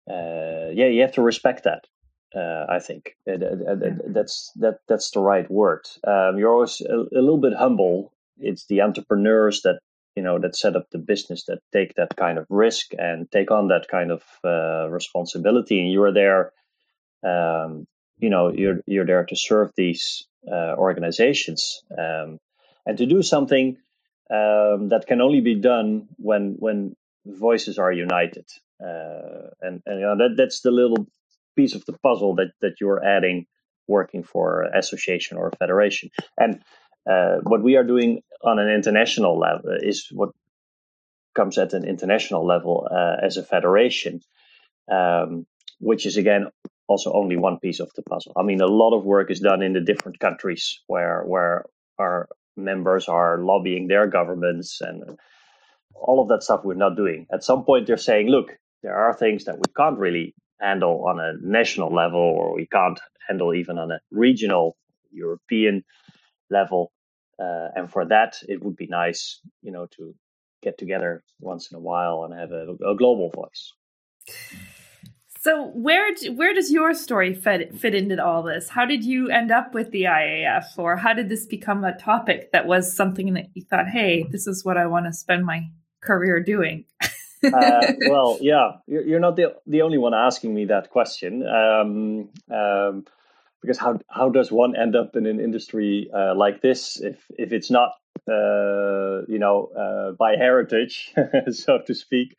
uh, 0.09 0.69
yeah, 0.71 0.87
you 0.87 1.01
have 1.01 1.13
to 1.13 1.21
respect 1.21 1.63
that. 1.63 1.87
Uh, 2.33 2.65
I 2.69 2.79
think 2.79 3.17
that's 3.25 4.51
that 4.55 4.79
that's 4.87 5.11
the 5.11 5.19
right 5.19 5.49
word. 5.51 5.85
Um, 6.07 6.37
you're 6.37 6.53
always 6.53 6.79
a, 6.81 6.95
a, 6.95 7.19
little 7.21 7.39
bit 7.39 7.53
humble 7.53 8.13
it's 8.41 8.65
the 8.65 8.81
entrepreneurs 8.81 9.61
that 9.61 9.79
you 10.21 10.27
know 10.27 10.37
that 10.39 10.55
set 10.55 10.75
up 10.75 10.87
the 10.91 10.99
business 10.99 11.45
that 11.45 11.61
take 11.73 11.95
that 11.95 12.15
kind 12.15 12.37
of 12.37 12.45
risk 12.49 12.91
and 12.97 13.29
take 13.31 13.49
on 13.49 13.69
that 13.69 13.87
kind 13.89 14.11
of 14.11 14.21
uh, 14.43 14.87
responsibility. 14.89 15.79
And 15.79 15.91
you're 15.91 16.13
there 16.13 16.51
um, 17.25 17.87
you 18.19 18.29
know 18.29 18.51
you're 18.53 18.81
you're 18.85 19.05
there 19.05 19.25
to 19.25 19.35
serve 19.35 19.71
these 19.75 20.27
uh, 20.47 20.75
organizations 20.77 21.81
um, 21.97 22.37
and 22.85 22.97
to 22.99 23.07
do 23.07 23.23
something 23.23 23.77
um, 24.29 24.89
that 24.89 25.05
can 25.07 25.21
only 25.21 25.41
be 25.41 25.55
done 25.55 26.07
when 26.17 26.55
when 26.59 26.95
voices 27.25 27.79
are 27.79 27.91
united. 27.91 28.45
Uh, 28.79 29.49
and 29.61 29.81
and 29.87 29.99
you 29.99 30.05
know, 30.05 30.17
that 30.17 30.35
that's 30.37 30.61
the 30.61 30.71
little 30.71 31.07
piece 31.55 31.73
of 31.73 31.83
the 31.85 31.97
puzzle 32.03 32.35
that 32.35 32.51
that 32.61 32.75
you're 32.79 33.03
adding 33.03 33.47
working 33.87 34.23
for 34.23 34.61
an 34.61 34.77
association 34.77 35.37
or 35.37 35.47
a 35.47 35.57
federation. 35.57 36.11
And 36.37 36.61
uh, 37.09 37.37
what 37.43 37.63
we 37.63 37.75
are 37.75 37.83
doing 37.83 38.21
on 38.43 38.59
an 38.59 38.69
international 38.69 39.37
level 39.39 39.71
is 39.81 40.07
what 40.11 40.29
comes 41.35 41.57
at 41.57 41.73
an 41.73 41.85
international 41.85 42.45
level 42.45 42.87
uh, 42.91 43.25
as 43.25 43.37
a 43.37 43.43
federation, 43.43 44.19
um, 44.91 45.45
which 45.79 46.05
is 46.05 46.17
again 46.17 46.47
also 46.87 47.13
only 47.13 47.37
one 47.37 47.57
piece 47.59 47.79
of 47.79 47.89
the 47.95 48.03
puzzle. 48.03 48.33
I 48.35 48.43
mean, 48.43 48.61
a 48.61 48.67
lot 48.67 48.97
of 48.97 49.05
work 49.05 49.31
is 49.31 49.39
done 49.39 49.61
in 49.61 49.73
the 49.73 49.81
different 49.81 50.19
countries 50.19 50.81
where 50.87 51.23
where 51.23 51.65
our 51.97 52.27
members 52.57 53.07
are 53.07 53.43
lobbying 53.43 53.87
their 53.87 54.07
governments 54.07 54.81
and 54.81 55.17
all 55.95 56.21
of 56.21 56.29
that 56.29 56.43
stuff 56.43 56.61
we're 56.63 56.73
not 56.73 56.95
doing. 56.97 57.27
At 57.31 57.43
some 57.43 57.63
point, 57.63 57.87
they're 57.87 57.97
saying, 57.97 58.27
look, 58.27 58.57
there 58.83 58.95
are 58.95 59.13
things 59.13 59.45
that 59.45 59.55
we 59.55 59.63
can't 59.77 59.97
really 59.97 60.33
handle 60.59 61.05
on 61.07 61.19
a 61.19 61.33
national 61.41 61.93
level, 61.93 62.19
or 62.19 62.55
we 62.55 62.67
can't 62.67 62.99
handle 63.27 63.53
even 63.53 63.77
on 63.77 63.91
a 63.91 63.99
regional 64.11 64.75
European 65.11 65.83
level. 66.51 66.91
Uh, 67.39 67.69
and 67.75 67.91
for 67.91 68.05
that, 68.05 68.37
it 68.47 68.63
would 68.63 68.75
be 68.75 68.87
nice, 68.87 69.39
you 69.61 69.71
know, 69.71 69.87
to 69.97 70.13
get 70.61 70.77
together 70.77 71.23
once 71.39 71.71
in 71.71 71.77
a 71.77 71.79
while 71.79 72.23
and 72.23 72.39
have 72.39 72.51
a, 72.51 72.75
a 72.87 72.95
global 72.95 73.29
voice. 73.29 73.73
So 75.39 75.71
where 75.73 76.13
where 76.35 76.53
does 76.53 76.71
your 76.71 76.93
story 76.93 77.33
fit 77.33 77.73
fit 77.75 77.95
into 77.95 78.23
all 78.23 78.43
this? 78.43 78.69
How 78.69 78.85
did 78.85 79.03
you 79.03 79.29
end 79.31 79.49
up 79.51 79.73
with 79.73 79.89
the 79.89 80.03
IAF, 80.03 80.77
or 80.77 80.97
how 80.97 81.13
did 81.13 81.29
this 81.29 81.47
become 81.47 81.83
a 81.83 81.97
topic 81.97 82.51
that 82.51 82.67
was 82.67 82.95
something 82.95 83.33
that 83.33 83.47
you 83.55 83.63
thought, 83.63 83.87
"Hey, 83.87 84.27
this 84.29 84.45
is 84.45 84.63
what 84.63 84.77
I 84.77 84.85
want 84.85 85.07
to 85.07 85.13
spend 85.13 85.43
my 85.43 85.67
career 85.99 86.43
doing"? 86.43 86.85
uh, 87.01 87.09
well, 88.07 88.37
yeah, 88.39 88.73
you're, 88.85 89.01
you're, 89.01 89.19
not 89.19 89.35
the 89.35 89.55
the 89.65 89.81
only 89.81 89.97
one 89.97 90.13
asking 90.13 90.53
me 90.53 90.65
that 90.65 90.91
question. 90.91 91.43
Um, 91.47 92.29
um, 92.55 93.05
because 93.61 93.77
how 93.77 93.99
how 94.09 94.29
does 94.29 94.51
one 94.51 94.75
end 94.75 94.95
up 94.95 95.15
in 95.15 95.25
an 95.25 95.39
industry 95.39 96.09
uh, 96.13 96.33
like 96.35 96.61
this 96.61 96.99
if 96.99 97.25
if 97.37 97.51
it's 97.53 97.71
not 97.71 97.91
uh, 98.27 99.23
you 99.27 99.39
know 99.39 99.69
uh, 99.77 100.11
by 100.13 100.35
heritage 100.35 101.13
so 101.51 101.79
to 101.85 101.93
speak? 101.93 102.35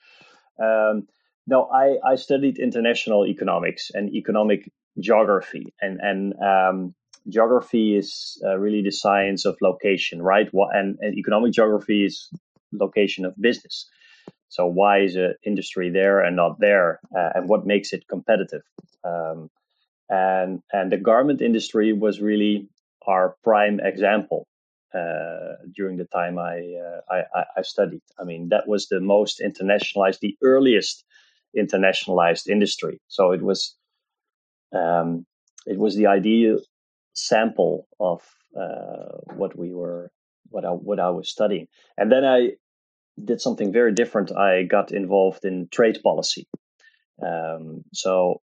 Um, 0.58 1.08
no 1.46 1.64
I, 1.64 1.96
I 2.04 2.16
studied 2.16 2.58
international 2.58 3.26
economics 3.26 3.90
and 3.94 4.14
economic 4.14 4.70
geography. 4.98 5.72
And 5.80 6.00
and 6.00 6.34
um, 6.42 6.94
geography 7.28 7.96
is 7.96 8.40
uh, 8.44 8.56
really 8.58 8.82
the 8.82 8.90
science 8.90 9.44
of 9.44 9.56
location 9.60 10.22
right? 10.22 10.48
And, 10.52 10.98
and 11.00 11.16
economic 11.16 11.52
geography 11.52 12.04
is 12.04 12.28
location 12.72 13.24
of 13.24 13.34
business. 13.40 13.88
So 14.48 14.66
why 14.66 15.00
is 15.00 15.16
an 15.16 15.34
industry 15.46 15.90
there 15.90 16.20
and 16.20 16.36
not 16.36 16.60
there? 16.60 17.00
Uh, 17.16 17.30
and 17.34 17.48
what 17.48 17.66
makes 17.66 17.92
it 17.92 18.06
competitive? 18.08 18.62
Um, 19.04 19.50
and 20.12 20.61
and 20.73 20.92
the 20.92 20.99
garment 20.99 21.40
industry 21.40 21.92
was 21.92 22.21
really 22.21 22.69
our 23.07 23.37
prime 23.42 23.81
example 23.81 24.47
uh, 24.95 25.57
during 25.75 25.97
the 25.97 26.04
time 26.04 26.38
I, 26.38 26.75
uh, 26.87 27.00
I, 27.35 27.45
I 27.57 27.62
studied. 27.62 28.02
I 28.21 28.25
mean, 28.25 28.50
that 28.50 28.69
was 28.69 28.88
the 28.88 29.00
most 29.00 29.40
internationalized, 29.40 30.21
the 30.21 30.37
earliest 30.42 31.04
internationalized 31.59 32.47
industry. 32.47 33.00
So 33.09 33.33
it 33.33 33.42
was 33.42 33.75
um, 34.75 35.25
it 35.66 35.78
was 35.78 35.97
the 35.97 36.07
ideal 36.07 36.59
sample 37.14 37.87
of 37.99 38.23
uh, 38.54 39.19
what 39.35 39.57
we 39.59 39.73
were 39.73 40.11
what 40.50 40.64
I 40.66 40.71
what 40.71 41.00
I 41.00 41.09
was 41.09 41.31
studying. 41.31 41.69
And 41.97 42.12
then 42.12 42.25
I 42.25 42.50
did 43.25 43.40
something 43.40 43.73
very 43.73 43.92
different. 43.95 44.31
I 44.37 44.64
got 44.64 44.92
involved 44.92 45.45
in 45.45 45.69
trade 45.71 46.00
policy. 46.02 46.47
Um, 47.25 47.85
so 47.95 48.40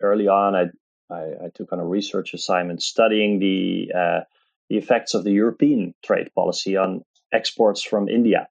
early 0.00 0.26
on, 0.28 0.54
I 0.56 0.64
I, 1.10 1.46
I, 1.46 1.48
took 1.54 1.72
on 1.72 1.80
a 1.80 1.86
research 1.86 2.34
assignment 2.34 2.82
studying 2.82 3.38
the 3.38 3.90
uh, 3.94 4.20
the 4.68 4.76
effects 4.76 5.14
of 5.14 5.24
the 5.24 5.32
European 5.32 5.94
trade 6.04 6.30
policy 6.34 6.76
on 6.76 7.02
exports 7.32 7.82
from 7.82 8.08
India. 8.08 8.48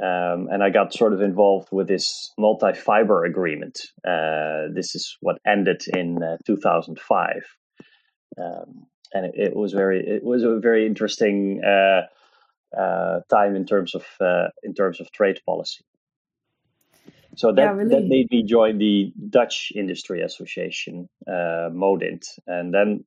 Um, 0.00 0.48
and 0.50 0.62
I 0.62 0.70
got 0.70 0.94
sort 0.94 1.12
of 1.12 1.20
involved 1.20 1.68
with 1.72 1.88
this 1.88 2.32
multi 2.38 2.72
fiber 2.72 3.24
agreement. 3.24 3.80
Uh, 4.06 4.68
this 4.72 4.94
is 4.94 5.16
what 5.20 5.40
ended 5.44 5.82
in 5.92 6.22
uh, 6.22 6.36
2005. 6.46 7.42
Um, 8.40 8.86
and 9.12 9.26
it, 9.26 9.32
it, 9.34 9.56
was 9.56 9.72
very, 9.72 10.06
it 10.06 10.22
was 10.22 10.44
a 10.44 10.58
very 10.60 10.86
interesting 10.86 11.62
uh, 11.64 12.02
uh 12.76 13.20
time 13.30 13.56
in 13.56 13.64
terms 13.64 13.94
of 13.94 14.04
uh, 14.20 14.48
in 14.62 14.74
terms 14.74 15.00
of 15.00 15.10
trade 15.10 15.40
policy. 15.44 15.84
So 17.38 17.52
that, 17.52 17.62
yeah, 17.62 17.70
really. 17.70 17.90
that 17.90 18.04
made 18.04 18.32
me 18.32 18.42
join 18.42 18.78
the 18.78 19.12
Dutch 19.30 19.70
Industry 19.72 20.22
Association, 20.22 21.08
uh, 21.24 21.70
Modint. 21.70 22.26
And 22.48 22.74
then 22.74 23.04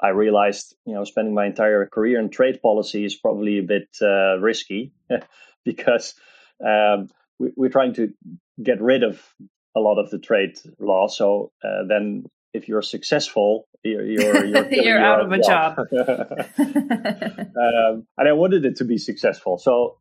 I 0.00 0.08
realized, 0.08 0.74
you 0.86 0.94
know, 0.94 1.04
spending 1.04 1.34
my 1.34 1.44
entire 1.44 1.84
career 1.84 2.18
in 2.18 2.30
trade 2.30 2.62
policy 2.62 3.04
is 3.04 3.14
probably 3.14 3.58
a 3.58 3.62
bit 3.62 3.88
uh, 4.00 4.38
risky 4.38 4.92
because 5.64 6.14
um, 6.66 7.10
we, 7.38 7.66
are 7.66 7.70
trying 7.70 7.92
to 7.94 8.14
get 8.62 8.80
rid 8.80 9.02
of 9.02 9.22
a 9.76 9.80
lot 9.80 9.98
of 9.98 10.08
the 10.08 10.18
trade 10.18 10.58
law. 10.78 11.06
So 11.06 11.52
uh, 11.62 11.82
then 11.86 12.24
if 12.54 12.68
you're 12.68 12.80
successful, 12.80 13.68
you're 13.84 14.06
you're, 14.06 14.44
you're, 14.46 14.72
you're 14.72 15.04
out 15.04 15.20
of 15.20 15.32
a 15.32 15.38
job. 15.38 15.78
um, 16.58 18.06
and 18.16 18.26
I 18.26 18.32
wanted 18.32 18.64
it 18.64 18.76
to 18.76 18.86
be 18.86 18.96
successful, 18.96 19.58
so 19.58 19.98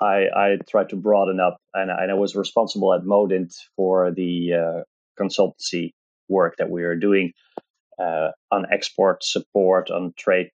I, 0.00 0.26
I 0.34 0.56
tried 0.68 0.90
to 0.90 0.96
broaden 0.96 1.40
up, 1.40 1.58
and, 1.72 1.90
and 1.90 2.10
I 2.10 2.14
was 2.14 2.34
responsible 2.34 2.92
at 2.94 3.02
Modint 3.02 3.54
for 3.76 4.10
the 4.10 4.52
uh, 4.54 4.82
consultancy 5.22 5.92
work 6.28 6.56
that 6.58 6.70
we 6.70 6.82
were 6.82 6.96
doing 6.96 7.32
uh, 7.98 8.30
on 8.50 8.66
export 8.72 9.22
support, 9.22 9.90
on 9.90 10.12
trade 10.16 10.50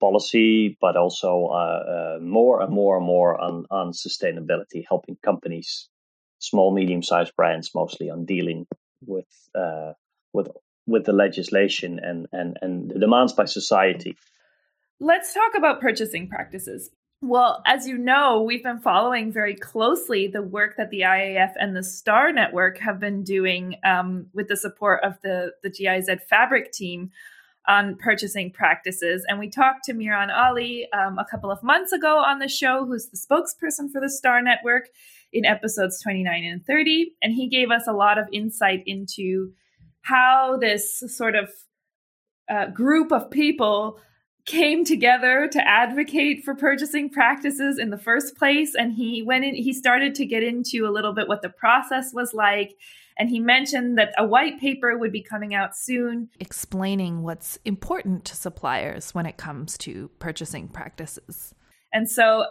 policy, 0.00 0.76
but 0.80 0.96
also 0.96 1.48
uh, 1.52 2.16
uh, 2.16 2.18
more 2.20 2.62
and 2.62 2.72
more 2.72 2.96
and 2.96 3.06
more 3.06 3.40
on, 3.40 3.66
on 3.70 3.92
sustainability, 3.92 4.84
helping 4.88 5.16
companies, 5.22 5.88
small, 6.38 6.72
medium-sized 6.74 7.34
brands, 7.36 7.70
mostly 7.74 8.10
on 8.10 8.24
dealing 8.24 8.66
with 9.06 9.26
uh, 9.54 9.92
with 10.32 10.48
with 10.86 11.04
the 11.04 11.12
legislation 11.12 12.00
and, 12.02 12.26
and, 12.32 12.58
and 12.62 12.90
the 12.90 12.98
demands 12.98 13.32
by 13.32 13.44
society. 13.44 14.16
Let's 14.98 15.32
talk 15.32 15.52
about 15.56 15.80
purchasing 15.80 16.28
practices. 16.28 16.90
Well, 17.22 17.62
as 17.66 17.86
you 17.86 17.98
know, 17.98 18.42
we've 18.42 18.62
been 18.62 18.80
following 18.80 19.30
very 19.30 19.54
closely 19.54 20.26
the 20.26 20.42
work 20.42 20.76
that 20.78 20.88
the 20.88 21.00
IAF 21.00 21.52
and 21.60 21.76
the 21.76 21.82
STAR 21.82 22.32
Network 22.32 22.78
have 22.78 22.98
been 22.98 23.22
doing 23.22 23.76
um, 23.84 24.28
with 24.32 24.48
the 24.48 24.56
support 24.56 25.04
of 25.04 25.20
the, 25.22 25.52
the 25.62 25.68
GIZ 25.68 26.08
Fabric 26.30 26.72
team 26.72 27.10
on 27.68 27.96
purchasing 27.96 28.50
practices. 28.50 29.22
And 29.28 29.38
we 29.38 29.50
talked 29.50 29.84
to 29.84 29.92
Miran 29.92 30.30
Ali 30.30 30.88
um, 30.92 31.18
a 31.18 31.26
couple 31.30 31.50
of 31.50 31.62
months 31.62 31.92
ago 31.92 32.18
on 32.18 32.38
the 32.38 32.48
show, 32.48 32.86
who's 32.86 33.10
the 33.10 33.18
spokesperson 33.18 33.92
for 33.92 34.00
the 34.00 34.08
STAR 34.08 34.40
Network 34.40 34.88
in 35.30 35.44
episodes 35.44 36.00
29 36.02 36.42
and 36.42 36.64
30. 36.64 37.12
And 37.20 37.34
he 37.34 37.48
gave 37.48 37.70
us 37.70 37.86
a 37.86 37.92
lot 37.92 38.18
of 38.18 38.28
insight 38.32 38.82
into 38.86 39.52
how 40.00 40.56
this 40.58 41.04
sort 41.06 41.34
of 41.34 41.50
uh, 42.48 42.68
group 42.68 43.12
of 43.12 43.30
people 43.30 44.00
came 44.46 44.84
together 44.84 45.48
to 45.48 45.66
advocate 45.66 46.44
for 46.44 46.54
purchasing 46.54 47.10
practices 47.10 47.78
in 47.78 47.90
the 47.90 47.98
first 47.98 48.36
place 48.36 48.74
and 48.74 48.94
he 48.94 49.22
went 49.22 49.44
in 49.44 49.54
he 49.54 49.72
started 49.72 50.14
to 50.14 50.26
get 50.26 50.42
into 50.42 50.86
a 50.86 50.90
little 50.90 51.12
bit 51.12 51.28
what 51.28 51.42
the 51.42 51.48
process 51.48 52.12
was 52.12 52.32
like 52.34 52.76
and 53.18 53.28
he 53.28 53.38
mentioned 53.38 53.98
that 53.98 54.14
a 54.16 54.26
white 54.26 54.58
paper 54.58 54.96
would 54.96 55.12
be 55.12 55.22
coming 55.22 55.54
out 55.54 55.76
soon. 55.76 56.30
Explaining 56.40 57.22
what's 57.22 57.58
important 57.66 58.24
to 58.24 58.34
suppliers 58.34 59.14
when 59.14 59.26
it 59.26 59.36
comes 59.36 59.76
to 59.78 60.08
purchasing 60.18 60.68
practices. 60.68 61.54
And 61.92 62.10
so 62.10 62.46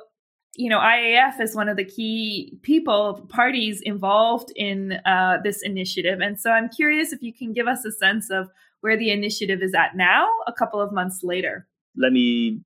you 0.56 0.70
know 0.70 0.80
iaf 0.80 1.40
is 1.40 1.56
one 1.56 1.70
of 1.70 1.78
the 1.78 1.86
key 1.86 2.58
people 2.64 3.26
parties 3.30 3.82
involved 3.82 4.52
in 4.56 4.94
uh, 5.06 5.38
this 5.44 5.62
initiative. 5.64 6.20
And 6.22 6.40
so 6.40 6.52
i'm 6.52 6.70
curious 6.70 7.14
if 7.14 7.22
you 7.22 7.34
can 7.34 7.54
give 7.54 7.68
us 7.68 7.86
a 7.86 7.92
sense 7.92 8.30
of 8.30 8.50
where 8.82 8.98
the 8.98 9.12
initiative 9.12 9.62
is 9.62 9.74
at 9.74 9.96
now 9.96 10.28
a 10.48 10.54
couple 10.54 10.82
of 10.82 10.92
months 10.92 11.22
later 11.24 11.68
let 12.00 12.14
me 12.14 12.62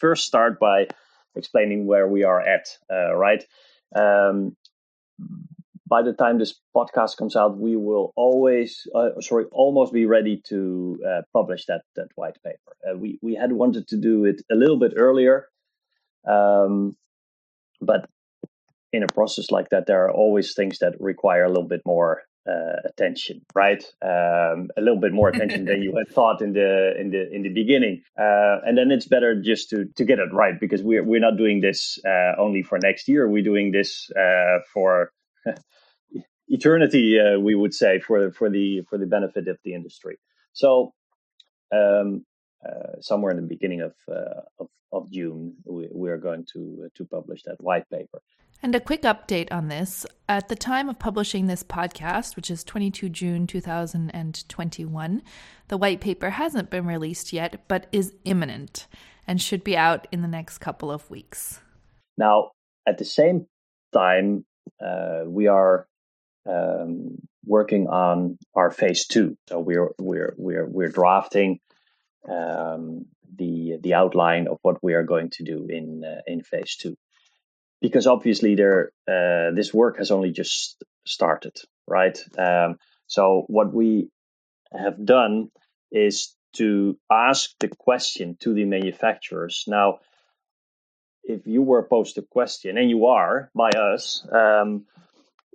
first 0.00 0.26
start 0.26 0.60
by 0.60 0.88
explaining 1.36 1.86
where 1.86 2.08
we 2.08 2.24
are 2.24 2.40
at, 2.40 2.66
uh, 2.92 3.14
right? 3.16 3.44
Um, 3.96 4.56
by 5.88 6.02
the 6.02 6.12
time 6.12 6.38
this 6.38 6.58
podcast 6.74 7.16
comes 7.16 7.36
out, 7.36 7.58
we 7.58 7.76
will 7.76 8.12
always, 8.16 8.86
uh, 8.94 9.20
sorry, 9.20 9.44
almost 9.52 9.92
be 9.92 10.06
ready 10.06 10.40
to 10.48 10.98
uh, 11.06 11.22
publish 11.32 11.66
that 11.66 11.82
that 11.96 12.08
white 12.14 12.38
paper. 12.42 12.76
Uh, 12.88 12.96
we 12.96 13.18
we 13.22 13.34
had 13.34 13.52
wanted 13.52 13.88
to 13.88 13.96
do 13.98 14.24
it 14.24 14.42
a 14.50 14.54
little 14.54 14.78
bit 14.78 14.94
earlier, 14.96 15.48
Um, 16.26 16.96
but 17.80 18.08
in 18.92 19.02
a 19.02 19.08
process 19.08 19.50
like 19.50 19.70
that, 19.70 19.86
there 19.86 20.04
are 20.06 20.12
always 20.12 20.54
things 20.54 20.78
that 20.80 21.00
require 21.00 21.44
a 21.44 21.48
little 21.48 21.68
bit 21.68 21.82
more 21.86 22.22
uh, 22.48 22.76
attention, 22.84 23.42
right? 23.54 23.82
Um, 24.02 24.70
a 24.76 24.80
little 24.80 25.00
bit 25.00 25.12
more 25.12 25.28
attention 25.28 25.64
than 25.64 25.82
you 25.82 25.94
had 25.96 26.08
thought 26.14 26.42
in 26.42 26.52
the 26.52 26.94
in 26.98 27.10
the 27.10 27.32
in 27.32 27.42
the 27.42 27.48
beginning, 27.48 28.02
uh, 28.18 28.58
and 28.66 28.76
then 28.76 28.90
it's 28.90 29.06
better 29.06 29.40
just 29.40 29.70
to 29.70 29.86
to 29.96 30.04
get 30.04 30.18
it 30.18 30.32
right 30.32 30.58
because 30.58 30.82
we're 30.82 31.04
we're 31.04 31.20
not 31.20 31.36
doing 31.36 31.60
this 31.60 31.98
uh, 32.04 32.32
only 32.38 32.62
for 32.62 32.78
next 32.78 33.08
year. 33.08 33.28
We're 33.28 33.44
doing 33.44 33.72
this 33.72 34.10
uh, 34.12 34.58
for 34.72 35.12
eternity, 36.48 37.18
uh, 37.18 37.38
we 37.38 37.54
would 37.54 37.74
say, 37.74 38.00
for 38.00 38.32
for 38.32 38.50
the 38.50 38.82
for 38.88 38.98
the 38.98 39.06
benefit 39.06 39.48
of 39.48 39.58
the 39.64 39.74
industry. 39.74 40.18
So. 40.52 40.92
Um, 41.74 42.26
uh, 42.66 43.00
somewhere 43.00 43.30
in 43.30 43.36
the 43.36 43.42
beginning 43.42 43.80
of, 43.80 43.94
of, 44.58 44.68
of 44.92 45.10
June, 45.10 45.54
we, 45.64 45.88
we 45.92 46.10
are 46.10 46.18
going 46.18 46.46
to 46.52 46.88
to 46.94 47.04
publish 47.04 47.42
that 47.44 47.60
white 47.60 47.88
paper. 47.90 48.20
And 48.62 48.74
a 48.76 48.80
quick 48.80 49.02
update 49.02 49.50
on 49.50 49.66
this. 49.66 50.06
At 50.28 50.48
the 50.48 50.54
time 50.54 50.88
of 50.88 51.00
publishing 51.00 51.48
this 51.48 51.64
podcast, 51.64 52.36
which 52.36 52.48
is 52.48 52.62
22 52.62 53.08
June 53.08 53.46
2021, 53.48 55.22
the 55.66 55.76
white 55.76 56.00
paper 56.00 56.30
hasn't 56.30 56.70
been 56.70 56.86
released 56.86 57.32
yet, 57.32 57.64
but 57.66 57.88
is 57.90 58.14
imminent 58.24 58.86
and 59.26 59.42
should 59.42 59.64
be 59.64 59.76
out 59.76 60.06
in 60.12 60.22
the 60.22 60.28
next 60.28 60.58
couple 60.58 60.92
of 60.92 61.10
weeks. 61.10 61.60
Now, 62.16 62.52
at 62.86 62.98
the 62.98 63.04
same 63.04 63.46
time, 63.92 64.44
uh, 64.84 65.22
we 65.26 65.48
are 65.48 65.88
um, 66.48 67.18
working 67.44 67.88
on 67.88 68.38
our 68.54 68.70
phase 68.70 69.06
two. 69.06 69.36
So 69.48 69.58
we're 69.58 69.90
we're 69.98 70.34
we're 70.36 70.68
we're 70.68 70.88
drafting 70.88 71.58
um, 72.28 73.06
the 73.36 73.78
the 73.80 73.94
outline 73.94 74.46
of 74.48 74.58
what 74.62 74.82
we 74.82 74.94
are 74.94 75.04
going 75.04 75.30
to 75.30 75.44
do 75.44 75.66
in 75.68 76.04
uh, 76.04 76.20
in 76.26 76.42
phase 76.42 76.76
two 76.76 76.96
because 77.80 78.06
obviously 78.06 78.54
there 78.54 78.92
uh, 79.08 79.50
this 79.54 79.74
work 79.74 79.98
has 79.98 80.10
only 80.10 80.30
just 80.30 80.82
started, 81.04 81.56
right? 81.86 82.18
Um, 82.38 82.76
so 83.06 83.44
what 83.48 83.74
we 83.74 84.08
have 84.72 85.04
done 85.04 85.50
is 85.90 86.34
to 86.54 86.96
ask 87.10 87.50
the 87.58 87.68
question 87.68 88.36
to 88.40 88.54
the 88.54 88.64
manufacturers. 88.64 89.64
Now, 89.66 89.98
if 91.24 91.46
you 91.46 91.62
were 91.62 91.82
posed 91.82 92.16
a 92.18 92.22
question, 92.22 92.78
and 92.78 92.88
you 92.88 93.06
are 93.06 93.50
by 93.54 93.70
us, 93.70 94.26
um, 94.32 94.86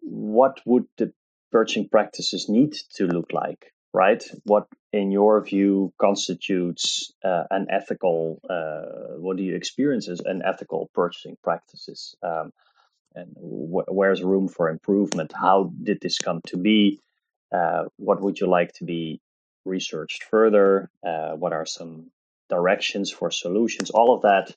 what 0.02 0.60
would 0.66 0.86
the 0.98 1.14
purchasing 1.52 1.88
practices 1.88 2.50
need 2.50 2.74
to 2.96 3.06
look 3.06 3.32
like? 3.32 3.72
right? 3.98 4.24
What, 4.44 4.68
in 4.94 5.12
your 5.12 5.44
view, 5.44 5.94
constitutes 6.00 7.14
uh, 7.24 7.44
an 7.52 7.68
ethical? 7.70 8.40
Uh, 8.50 9.18
what 9.20 9.38
do 9.38 9.44
you 9.44 9.56
experience 9.56 10.08
as 10.08 10.22
an 10.22 10.42
ethical 10.46 10.90
purchasing 10.94 11.38
practices? 11.44 12.16
Um, 12.24 12.52
and 13.16 13.36
wh- 13.38 13.92
where's 13.92 14.24
room 14.24 14.48
for 14.48 14.70
improvement? 14.70 15.34
How 15.34 15.72
did 15.84 16.00
this 16.02 16.18
come 16.18 16.42
to 16.48 16.58
be? 16.58 17.02
Uh, 17.52 17.86
what 17.98 18.22
would 18.22 18.40
you 18.40 18.48
like 18.48 18.74
to 18.74 18.86
be 18.86 19.22
researched 19.66 20.24
further? 20.24 20.90
Uh, 21.06 21.32
what 21.32 21.54
are 21.54 21.66
some 21.66 22.12
directions 22.50 23.12
for 23.12 23.32
solutions? 23.32 23.90
All 23.90 24.16
of 24.16 24.22
that 24.24 24.56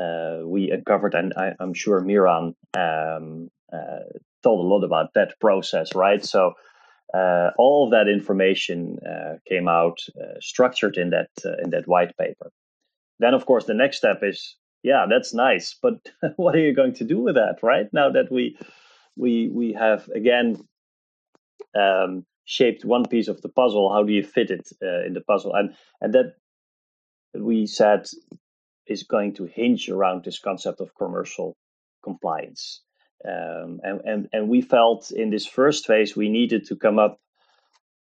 uh, 0.00 0.46
we 0.46 0.70
uncovered, 0.70 1.14
and 1.14 1.32
I, 1.36 1.54
am 1.60 1.74
sure 1.74 2.00
Miran 2.00 2.54
um, 2.74 3.50
uh, 3.72 4.06
told 4.42 4.64
a 4.64 4.68
lot 4.68 4.84
about 4.84 5.14
that 5.14 5.38
process, 5.40 5.94
right? 5.94 6.24
So 6.24 6.54
uh, 7.14 7.50
all 7.56 7.86
of 7.86 7.90
that 7.90 8.08
information 8.08 8.98
uh, 9.06 9.36
came 9.48 9.68
out 9.68 9.98
uh, 10.20 10.38
structured 10.40 10.96
in 10.96 11.10
that 11.10 11.30
uh, 11.44 11.56
in 11.62 11.70
that 11.70 11.88
white 11.88 12.16
paper. 12.16 12.50
Then, 13.18 13.34
of 13.34 13.46
course, 13.46 13.64
the 13.64 13.74
next 13.74 13.96
step 13.96 14.18
is, 14.22 14.56
yeah, 14.82 15.06
that's 15.08 15.34
nice, 15.34 15.76
but 15.80 15.94
what 16.36 16.54
are 16.54 16.60
you 16.60 16.74
going 16.74 16.94
to 16.94 17.04
do 17.04 17.20
with 17.20 17.34
that, 17.34 17.58
right? 17.62 17.86
Now 17.92 18.10
that 18.10 18.30
we 18.30 18.56
we 19.16 19.48
we 19.52 19.72
have 19.72 20.08
again 20.08 20.56
um, 21.78 22.24
shaped 22.44 22.84
one 22.84 23.06
piece 23.06 23.28
of 23.28 23.40
the 23.42 23.48
puzzle, 23.48 23.92
how 23.92 24.02
do 24.02 24.12
you 24.12 24.22
fit 24.22 24.50
it 24.50 24.68
uh, 24.82 25.04
in 25.06 25.14
the 25.14 25.22
puzzle? 25.22 25.54
And 25.54 25.74
and 26.00 26.14
that 26.14 26.34
we 27.34 27.66
said 27.66 28.06
is 28.86 29.02
going 29.02 29.34
to 29.34 29.44
hinge 29.44 29.88
around 29.88 30.24
this 30.24 30.38
concept 30.38 30.80
of 30.80 30.94
commercial 30.94 31.56
compliance. 32.02 32.82
Um, 33.24 33.80
and, 33.82 34.00
and, 34.04 34.28
and 34.32 34.48
we 34.48 34.60
felt 34.60 35.10
in 35.10 35.30
this 35.30 35.46
first 35.46 35.86
phase 35.86 36.16
we 36.16 36.28
needed 36.28 36.66
to 36.66 36.76
come 36.76 36.98
up 36.98 37.18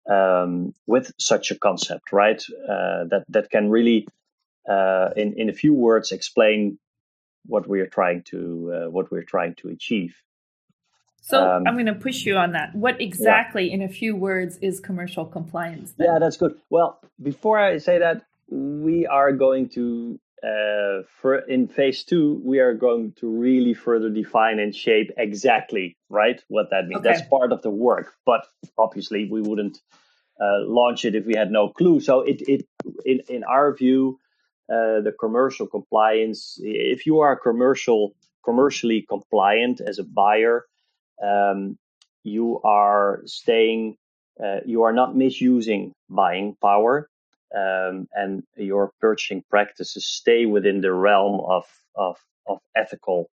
um, 0.10 0.74
with 0.86 1.14
such 1.18 1.52
a 1.52 1.56
concept, 1.56 2.12
right? 2.12 2.42
Uh, 2.64 3.06
that 3.10 3.26
that 3.30 3.50
can 3.50 3.70
really, 3.70 4.08
uh, 4.70 5.10
in 5.16 5.34
in 5.38 5.50
a 5.50 5.54
few 5.54 5.74
words, 5.74 6.12
explain 6.12 6.78
what 7.46 7.68
we 7.68 7.80
are 7.80 7.88
trying 7.88 8.24
to 8.24 8.74
uh, 8.74 8.92
what 8.92 9.12
we're 9.12 9.24
trying 9.24 9.56
to 9.56 9.70
achieve. 9.70 10.16
So 11.22 11.42
um, 11.42 11.64
I'm 11.66 11.74
going 11.74 11.88
to 11.88 11.96
push 11.96 12.24
you 12.24 12.38
on 12.38 12.52
that. 12.52 12.76
What 12.76 13.02
exactly, 13.02 13.68
yeah. 13.68 13.76
in 13.76 13.82
a 13.82 13.90
few 13.90 14.16
words, 14.16 14.60
is 14.62 14.80
commercial 14.80 15.26
compliance? 15.26 15.94
Then? 15.98 16.08
Yeah, 16.08 16.20
that's 16.20 16.38
good. 16.38 16.56
Well, 16.70 17.00
before 17.20 17.58
I 17.58 17.80
say 17.80 17.98
that, 17.98 18.26
we 18.48 19.08
are 19.08 19.32
going 19.32 19.70
to 19.70 20.20
uh, 20.46 21.02
for 21.22 21.40
in 21.40 21.68
phase 21.68 22.04
two, 22.04 22.40
we 22.44 22.60
are 22.60 22.74
going 22.74 23.14
to 23.14 23.28
really 23.28 23.74
further 23.74 24.10
define 24.10 24.60
and 24.60 24.76
shape 24.76 25.12
exactly 25.18 25.98
right 26.10 26.44
what 26.50 26.70
that 26.70 26.88
means. 26.88 27.00
Okay. 27.00 27.10
That's 27.10 27.28
part 27.28 27.52
of 27.52 27.62
the 27.64 27.72
work, 27.72 28.14
but 28.26 28.46
obviously 28.78 29.28
we 29.30 29.42
wouldn't 29.42 29.80
uh, 30.40 30.62
launch 30.68 31.04
it 31.06 31.16
if 31.16 31.26
we 31.26 31.36
had 31.36 31.52
no 31.52 31.70
clue. 31.70 32.00
So 32.00 32.22
it 32.22 32.42
it 32.48 32.66
in 33.06 33.22
in 33.28 33.44
our 33.44 33.74
view, 33.74 34.20
uh, 34.70 35.02
the 35.02 35.14
commercial 35.20 35.66
compliance. 35.66 36.60
If 36.62 37.08
you 37.08 37.22
are 37.22 37.36
commercial 37.36 38.16
commercially 38.44 39.04
compliant 39.10 39.82
as 39.82 39.98
a 39.98 40.04
buyer, 40.04 40.66
um, 41.24 41.78
you 42.24 42.62
are 42.64 43.22
staying. 43.26 43.98
Uh, 44.38 44.60
you 44.66 44.84
are 44.84 44.92
not 44.92 45.16
misusing 45.16 45.94
buying 46.10 46.58
power 46.62 47.10
um, 47.56 48.08
and 48.14 48.44
your 48.56 48.92
purchasing 49.00 49.44
practices 49.50 50.06
stay 50.06 50.46
within 50.46 50.82
the 50.82 50.94
realm 50.94 51.42
of 51.42 51.66
of, 51.96 52.18
of 52.48 52.60
ethical 52.76 53.30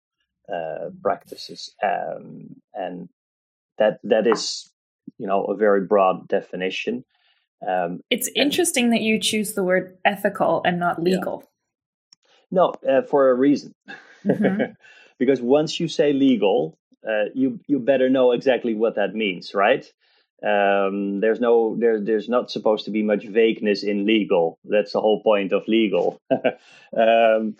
uh, 0.52 0.90
practices, 1.02 1.74
um, 1.82 2.56
and 2.74 3.08
that 3.78 3.98
that 4.04 4.26
is 4.26 4.70
you 5.18 5.26
know 5.26 5.44
a 5.44 5.56
very 5.56 5.82
broad 5.86 6.28
definition. 6.28 7.04
Um, 7.66 8.00
it's 8.10 8.28
interesting 8.34 8.84
and, 8.84 8.94
that 8.94 9.02
you 9.02 9.20
choose 9.20 9.54
the 9.54 9.62
word 9.62 9.96
ethical 10.04 10.62
and 10.64 10.80
not 10.80 11.02
legal. 11.02 11.42
Yeah. 11.42 11.48
No, 12.50 12.74
uh, 12.88 13.02
for 13.02 13.30
a 13.30 13.34
reason. 13.34 13.74
Mm-hmm. 14.26 14.72
because 15.18 15.40
once 15.40 15.78
you 15.78 15.88
say 15.88 16.12
legal, 16.12 16.76
uh, 17.08 17.26
you 17.34 17.60
you 17.66 17.78
better 17.78 18.08
know 18.08 18.32
exactly 18.32 18.74
what 18.74 18.96
that 18.96 19.14
means, 19.14 19.54
right? 19.54 19.90
Um, 20.44 21.20
there's 21.20 21.40
no 21.40 21.76
there, 21.78 22.00
there's 22.00 22.28
not 22.28 22.50
supposed 22.50 22.86
to 22.86 22.90
be 22.90 23.02
much 23.02 23.24
vagueness 23.24 23.82
in 23.82 24.06
legal. 24.06 24.58
That's 24.64 24.92
the 24.92 25.00
whole 25.00 25.22
point 25.22 25.52
of 25.52 25.68
legal. 25.68 26.20
um, 26.30 27.56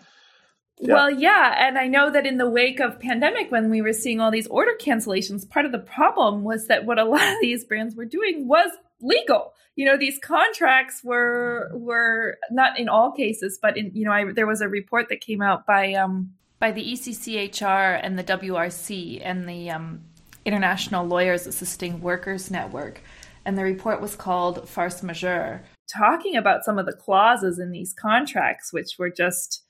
yeah. 0.79 0.93
Well, 0.95 1.11
yeah, 1.11 1.55
and 1.65 1.77
I 1.77 1.87
know 1.87 2.09
that 2.09 2.25
in 2.25 2.37
the 2.37 2.49
wake 2.49 2.79
of 2.79 2.99
pandemic, 2.99 3.51
when 3.51 3.69
we 3.69 3.81
were 3.81 3.93
seeing 3.93 4.19
all 4.19 4.31
these 4.31 4.47
order 4.47 4.73
cancellations, 4.79 5.47
part 5.47 5.65
of 5.65 5.71
the 5.71 5.79
problem 5.79 6.43
was 6.43 6.67
that 6.67 6.85
what 6.85 6.99
a 6.99 7.05
lot 7.05 7.25
of 7.25 7.37
these 7.41 7.63
brands 7.63 7.95
were 7.95 8.05
doing 8.05 8.47
was 8.47 8.71
legal. 9.01 9.53
You 9.75 9.85
know, 9.85 9.97
these 9.97 10.19
contracts 10.19 11.03
were 11.03 11.71
were 11.73 12.37
not 12.51 12.79
in 12.79 12.89
all 12.89 13.11
cases, 13.11 13.59
but 13.61 13.77
in 13.77 13.91
you 13.93 14.05
know, 14.05 14.11
I, 14.11 14.31
there 14.33 14.47
was 14.47 14.61
a 14.61 14.67
report 14.67 15.09
that 15.09 15.21
came 15.21 15.41
out 15.41 15.65
by 15.65 15.93
um, 15.93 16.33
by 16.59 16.71
the 16.71 16.83
ECCHR 16.83 17.99
and 18.01 18.17
the 18.17 18.23
WRC 18.23 19.21
and 19.23 19.47
the 19.47 19.69
um, 19.71 20.01
International 20.45 21.05
Lawyers 21.05 21.47
Assisting 21.47 22.01
Workers 22.01 22.51
Network, 22.51 23.01
and 23.45 23.57
the 23.57 23.63
report 23.63 24.01
was 24.01 24.15
called 24.15 24.67
Farce 24.67 25.03
Majeure, 25.03 25.63
talking 25.95 26.35
about 26.35 26.63
some 26.63 26.77
of 26.77 26.85
the 26.85 26.93
clauses 26.93 27.59
in 27.59 27.71
these 27.71 27.93
contracts, 27.93 28.71
which 28.71 28.95
were 28.97 29.09
just, 29.09 29.63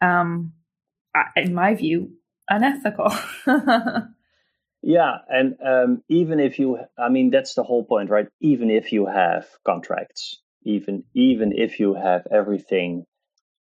um, 0.00 0.52
in 1.36 1.54
my 1.54 1.74
view, 1.74 2.12
unethical. 2.48 3.12
yeah, 4.82 5.18
and 5.28 5.56
um, 5.64 6.02
even 6.08 6.40
if 6.40 6.58
you, 6.58 6.78
I 6.98 7.08
mean, 7.08 7.30
that's 7.30 7.54
the 7.54 7.62
whole 7.62 7.84
point, 7.84 8.10
right? 8.10 8.28
Even 8.40 8.70
if 8.70 8.92
you 8.92 9.06
have 9.06 9.46
contracts, 9.66 10.40
even 10.64 11.04
even 11.14 11.52
if 11.52 11.78
you 11.78 11.94
have 11.94 12.26
everything 12.30 13.04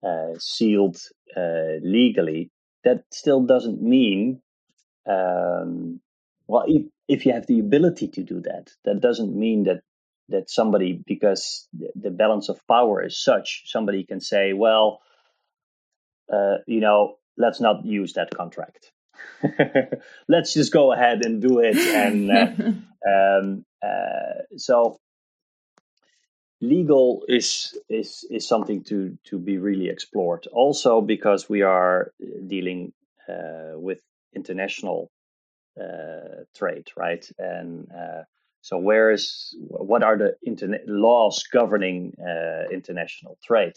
uh, 0.06 0.34
sealed 0.38 0.98
uh, 1.36 1.80
legally, 1.82 2.50
that 2.84 3.04
still 3.10 3.42
doesn't 3.42 3.82
mean 3.82 4.40
um, 5.06 6.00
well, 6.50 6.64
if, 6.66 6.82
if 7.06 7.26
you 7.26 7.32
have 7.32 7.46
the 7.46 7.60
ability 7.60 8.08
to 8.08 8.24
do 8.24 8.40
that, 8.40 8.72
that 8.84 9.00
doesn't 9.00 9.34
mean 9.34 9.64
that 9.64 9.82
that 10.30 10.48
somebody, 10.48 11.00
because 11.06 11.68
the 11.72 12.10
balance 12.10 12.48
of 12.48 12.64
power 12.68 13.04
is 13.04 13.20
such, 13.20 13.64
somebody 13.66 14.04
can 14.04 14.20
say, 14.20 14.52
well, 14.52 15.00
uh, 16.32 16.58
you 16.68 16.80
know, 16.80 17.16
let's 17.36 17.60
not 17.60 17.84
use 17.84 18.12
that 18.12 18.30
contract. 18.30 18.92
let's 20.28 20.54
just 20.54 20.72
go 20.72 20.92
ahead 20.92 21.24
and 21.24 21.42
do 21.42 21.58
it. 21.58 21.76
And 21.76 22.30
uh, 22.30 22.46
um, 23.40 23.64
uh, 23.82 24.42
so 24.56 25.00
legal 26.60 27.24
is 27.26 27.76
is 27.88 28.24
is 28.30 28.46
something 28.46 28.84
to 28.84 29.18
to 29.24 29.38
be 29.38 29.58
really 29.58 29.88
explored. 29.88 30.46
Also 30.52 31.00
because 31.00 31.48
we 31.48 31.62
are 31.62 32.12
dealing 32.46 32.92
uh, 33.28 33.74
with 33.74 34.00
international 34.32 35.10
uh, 35.80 36.44
trade, 36.56 36.88
right? 36.96 37.26
And 37.38 37.88
uh, 37.90 38.22
so, 38.62 38.78
where 38.78 39.10
is 39.10 39.54
what 39.58 40.02
are 40.02 40.18
the 40.18 40.34
laws 40.86 41.44
governing 41.50 42.14
uh, 42.20 42.68
international 42.70 43.38
trade? 43.42 43.74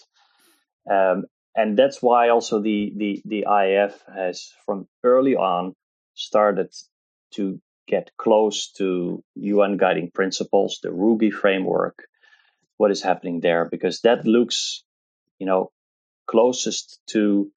Um, 0.89 1.25
and 1.55 1.77
that's 1.77 2.01
why 2.01 2.29
also 2.29 2.59
the, 2.59 2.91
the 2.95 3.21
the 3.25 3.45
IAF 3.47 3.93
has 4.13 4.51
from 4.65 4.87
early 5.03 5.35
on 5.35 5.75
started 6.15 6.73
to 7.35 7.59
get 7.87 8.11
close 8.17 8.71
to 8.73 9.23
UN 9.35 9.77
guiding 9.77 10.11
principles, 10.11 10.79
the 10.81 10.89
Ruggie 10.89 11.31
framework, 11.31 12.05
what 12.77 12.91
is 12.91 13.01
happening 13.01 13.39
there, 13.39 13.67
because 13.69 14.01
that 14.01 14.25
looks, 14.25 14.83
you 15.39 15.45
know, 15.45 15.71
closest 16.27 16.99
to 17.07 17.51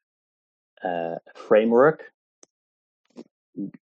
uh, 0.84 1.16
a 1.16 1.38
framework 1.38 2.04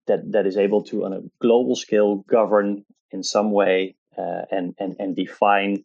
that 0.06 0.32
that 0.32 0.46
is 0.46 0.56
able 0.56 0.82
to, 0.84 1.04
on 1.04 1.12
a 1.12 1.22
global 1.40 1.76
scale, 1.76 2.16
govern 2.16 2.84
in 3.10 3.22
some 3.22 3.50
way 3.50 3.94
uh, 4.16 4.42
and 4.50 4.74
and 4.78 4.96
and 4.98 5.16
define 5.16 5.84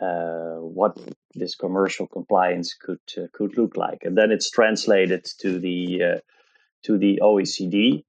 uh, 0.00 0.56
what 0.56 0.98
this 1.34 1.54
commercial 1.54 2.06
compliance 2.06 2.74
could 2.74 3.00
uh, 3.16 3.26
could 3.32 3.56
look 3.56 3.76
like, 3.76 4.04
and 4.04 4.16
then 4.16 4.30
it's 4.30 4.50
translated 4.50 5.24
to 5.38 5.58
the 5.58 6.02
uh, 6.02 6.18
to 6.82 6.98
the 6.98 7.20
OECD, 7.22 8.04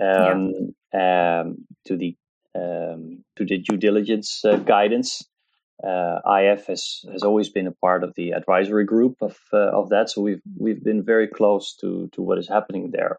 um, 0.00 0.74
yeah. 0.92 1.40
um, 1.40 1.66
to 1.84 1.96
the 1.96 2.16
um, 2.54 3.24
to 3.36 3.44
the 3.44 3.58
due 3.58 3.76
diligence 3.76 4.44
uh, 4.44 4.56
guidance. 4.56 5.24
Uh, 5.82 6.20
IAF 6.24 6.66
has 6.66 7.04
has 7.12 7.24
always 7.24 7.48
been 7.48 7.66
a 7.66 7.72
part 7.72 8.04
of 8.04 8.14
the 8.14 8.30
advisory 8.30 8.84
group 8.84 9.16
of 9.20 9.36
of 9.52 9.90
that, 9.90 10.10
so 10.10 10.22
we've 10.22 10.42
we've 10.56 10.82
been 10.82 11.02
very 11.02 11.26
close 11.26 11.74
to 11.76 12.08
to 12.12 12.22
what 12.22 12.38
is 12.38 12.48
happening 12.48 12.90
there. 12.92 13.18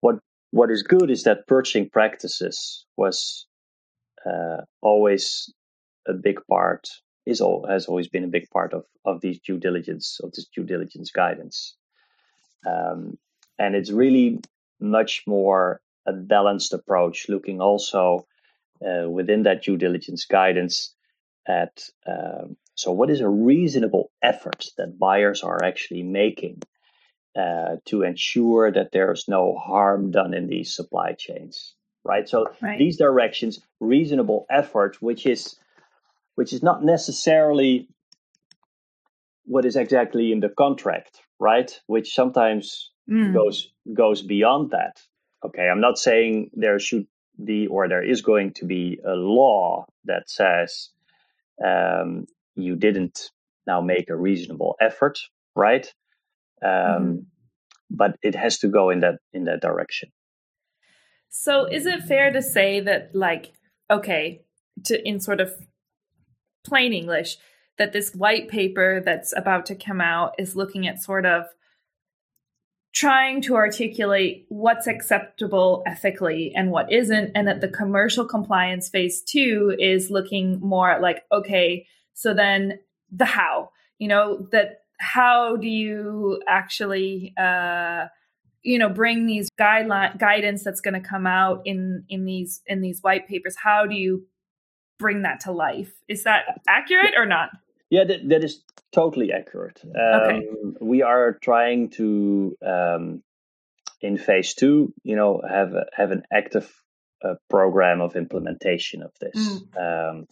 What 0.00 0.20
what 0.50 0.70
is 0.70 0.82
good 0.82 1.10
is 1.10 1.22
that 1.24 1.46
purchasing 1.46 1.88
practices 1.88 2.84
was 2.96 3.46
uh, 4.26 4.62
always 4.82 5.52
a 6.06 6.12
big 6.12 6.40
part 6.48 6.88
is 7.26 7.40
all 7.40 7.66
has 7.68 7.86
always 7.86 8.08
been 8.08 8.24
a 8.24 8.28
big 8.28 8.48
part 8.50 8.72
of 8.72 8.84
of 9.04 9.20
these 9.20 9.38
due 9.40 9.58
diligence 9.58 10.18
of 10.22 10.32
this 10.32 10.46
due 10.54 10.64
diligence 10.64 11.10
guidance. 11.10 11.76
Um, 12.66 13.18
and 13.58 13.74
it's 13.74 13.90
really 13.90 14.40
much 14.80 15.22
more 15.26 15.80
a 16.06 16.12
balanced 16.12 16.72
approach 16.72 17.28
looking 17.28 17.60
also 17.60 18.26
uh, 18.84 19.08
within 19.08 19.42
that 19.44 19.62
due 19.62 19.76
diligence 19.76 20.24
guidance 20.24 20.94
at 21.46 21.82
um, 22.06 22.56
so 22.74 22.90
what 22.92 23.10
is 23.10 23.20
a 23.20 23.28
reasonable 23.28 24.10
effort 24.22 24.66
that 24.78 24.98
buyers 24.98 25.42
are 25.42 25.62
actually 25.62 26.02
making 26.02 26.62
uh, 27.36 27.76
to 27.86 28.02
ensure 28.02 28.72
that 28.72 28.90
there's 28.92 29.26
no 29.28 29.54
harm 29.56 30.10
done 30.10 30.34
in 30.34 30.48
these 30.48 30.74
supply 30.74 31.12
chains 31.12 31.74
right 32.04 32.28
so 32.28 32.46
right. 32.60 32.78
these 32.78 32.96
directions 32.96 33.60
reasonable 33.78 34.46
effort 34.50 35.00
which 35.00 35.26
is 35.26 35.56
which 36.34 36.52
is 36.52 36.62
not 36.62 36.82
necessarily 36.82 37.88
what 39.44 39.64
is 39.64 39.76
exactly 39.76 40.32
in 40.32 40.40
the 40.40 40.48
contract 40.48 41.20
right 41.38 41.80
which 41.86 42.14
sometimes 42.14 42.90
mm. 43.08 43.32
goes 43.32 43.70
goes 43.94 44.22
beyond 44.22 44.70
that 44.70 45.00
okay 45.44 45.68
i'm 45.68 45.80
not 45.80 45.98
saying 45.98 46.50
there 46.54 46.78
should 46.78 47.06
be 47.44 47.66
or 47.66 47.88
there 47.88 48.02
is 48.02 48.22
going 48.22 48.52
to 48.52 48.64
be 48.64 48.98
a 49.06 49.14
law 49.14 49.86
that 50.04 50.28
says 50.28 50.90
um, 51.64 52.26
you 52.56 52.76
didn't 52.76 53.30
now 53.66 53.80
make 53.80 54.08
a 54.10 54.16
reasonable 54.16 54.76
effort 54.80 55.18
right 55.54 55.92
um, 56.62 56.70
mm. 56.70 57.24
but 57.90 58.16
it 58.22 58.34
has 58.34 58.58
to 58.58 58.68
go 58.68 58.90
in 58.90 59.00
that 59.00 59.16
in 59.32 59.44
that 59.44 59.60
direction 59.60 60.10
so 61.30 61.64
is 61.64 61.86
it 61.86 62.02
fair 62.02 62.32
to 62.32 62.42
say 62.42 62.80
that 62.80 63.10
like 63.14 63.52
okay, 63.90 64.42
to 64.84 65.06
in 65.06 65.20
sort 65.20 65.40
of 65.40 65.52
plain 66.64 66.92
English, 66.92 67.36
that 67.78 67.92
this 67.92 68.14
white 68.14 68.48
paper 68.48 69.02
that's 69.04 69.34
about 69.36 69.66
to 69.66 69.74
come 69.74 70.00
out 70.00 70.34
is 70.38 70.56
looking 70.56 70.86
at 70.86 71.02
sort 71.02 71.26
of 71.26 71.44
trying 72.92 73.40
to 73.40 73.54
articulate 73.54 74.46
what's 74.48 74.86
acceptable 74.86 75.82
ethically 75.86 76.52
and 76.56 76.70
what 76.72 76.92
isn't 76.92 77.30
and 77.36 77.46
that 77.46 77.60
the 77.60 77.68
commercial 77.68 78.24
compliance 78.24 78.88
phase 78.88 79.22
2 79.22 79.76
is 79.78 80.10
looking 80.10 80.58
more 80.58 80.90
at 80.90 81.00
like 81.00 81.22
okay 81.30 81.86
so 82.14 82.34
then 82.34 82.80
the 83.12 83.24
how 83.24 83.70
you 84.00 84.08
know 84.08 84.48
that 84.50 84.79
how 85.00 85.56
do 85.56 85.66
you 85.66 86.40
actually 86.46 87.32
uh 87.36 88.04
you 88.62 88.78
know 88.78 88.90
bring 88.90 89.26
these 89.26 89.48
guideline 89.58 90.18
guidance 90.18 90.62
that's 90.62 90.82
going 90.82 90.94
to 90.94 91.00
come 91.00 91.26
out 91.26 91.62
in 91.64 92.04
in 92.08 92.24
these 92.24 92.60
in 92.66 92.80
these 92.80 93.00
white 93.00 93.26
papers? 93.26 93.56
How 93.56 93.86
do 93.86 93.94
you 93.94 94.26
bring 94.98 95.22
that 95.22 95.40
to 95.40 95.52
life? 95.52 95.92
Is 96.06 96.24
that 96.24 96.42
accurate 96.68 97.14
or 97.16 97.26
not? 97.26 97.50
Yeah 97.88 98.04
that, 98.04 98.28
that 98.28 98.44
is 98.44 98.62
totally 98.92 99.32
accurate. 99.32 99.80
Um, 99.84 100.22
okay. 100.22 100.46
we 100.80 101.02
are 101.02 101.38
trying 101.42 101.90
to 101.90 102.56
um, 102.64 103.22
in 104.02 104.18
phase 104.18 104.54
two 104.54 104.92
you 105.02 105.16
know 105.16 105.40
have 105.48 105.72
a, 105.72 105.86
have 105.94 106.10
an 106.10 106.24
active 106.30 106.70
uh, 107.24 107.34
program 107.48 108.02
of 108.02 108.16
implementation 108.16 109.02
of 109.02 109.12
this. 109.18 109.36
Mm. 109.36 110.10
um, 110.10 110.26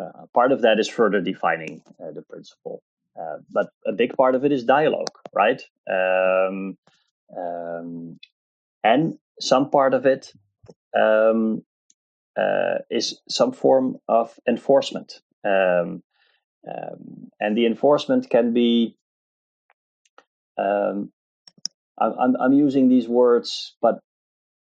uh, 0.00 0.26
part 0.32 0.52
of 0.52 0.62
that 0.62 0.78
is 0.78 0.88
further 0.88 1.20
defining 1.20 1.82
uh, 2.00 2.12
the 2.12 2.22
principle 2.22 2.82
uh, 3.20 3.38
but 3.50 3.68
a 3.86 3.92
big 3.92 4.16
part 4.16 4.34
of 4.34 4.44
it 4.44 4.52
is 4.52 4.64
dialogue 4.64 5.10
right 5.34 5.62
um, 5.90 6.76
um, 7.36 8.18
and 8.84 9.18
some 9.40 9.70
part 9.70 9.94
of 9.94 10.06
it 10.06 10.32
um, 10.98 11.62
uh, 12.36 12.78
is 12.90 13.20
some 13.28 13.52
form 13.52 13.96
of 14.08 14.38
enforcement. 14.48 15.20
Um, 15.44 16.02
um 16.68 17.30
and 17.40 17.56
the 17.56 17.66
enforcement 17.66 18.30
can 18.30 18.52
be, 18.52 18.96
um, 20.56 21.10
I'm, 21.98 22.36
I'm 22.38 22.52
using 22.52 22.88
these 22.88 23.08
words, 23.08 23.74
but 23.82 23.98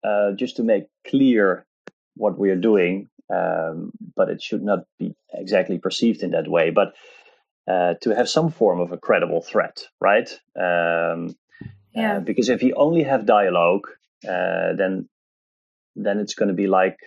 uh, 0.04 0.32
just 0.32 0.56
to 0.56 0.62
make 0.62 0.84
clear 1.06 1.66
what 2.14 2.38
we 2.38 2.50
are 2.50 2.60
doing, 2.60 3.08
but 3.28 4.28
it 4.28 4.42
should 4.42 4.62
not 4.62 4.80
be 4.98 5.14
exactly 5.32 5.78
perceived 5.78 6.22
in 6.22 6.32
that 6.32 6.48
way. 6.48 6.70
But 6.70 6.94
uh, 7.68 7.94
to 8.00 8.14
have 8.14 8.28
some 8.28 8.50
form 8.50 8.80
of 8.80 8.92
a 8.92 8.98
credible 8.98 9.42
threat, 9.42 9.84
right? 10.00 10.28
Um, 10.56 11.36
yeah. 11.94 12.16
Uh, 12.16 12.20
because 12.20 12.48
if 12.48 12.62
you 12.62 12.74
only 12.74 13.02
have 13.02 13.26
dialogue, 13.26 13.88
uh, 14.26 14.74
then 14.74 15.08
then 15.96 16.20
it's 16.20 16.34
going 16.34 16.48
to 16.48 16.54
be 16.54 16.68
like 16.68 16.98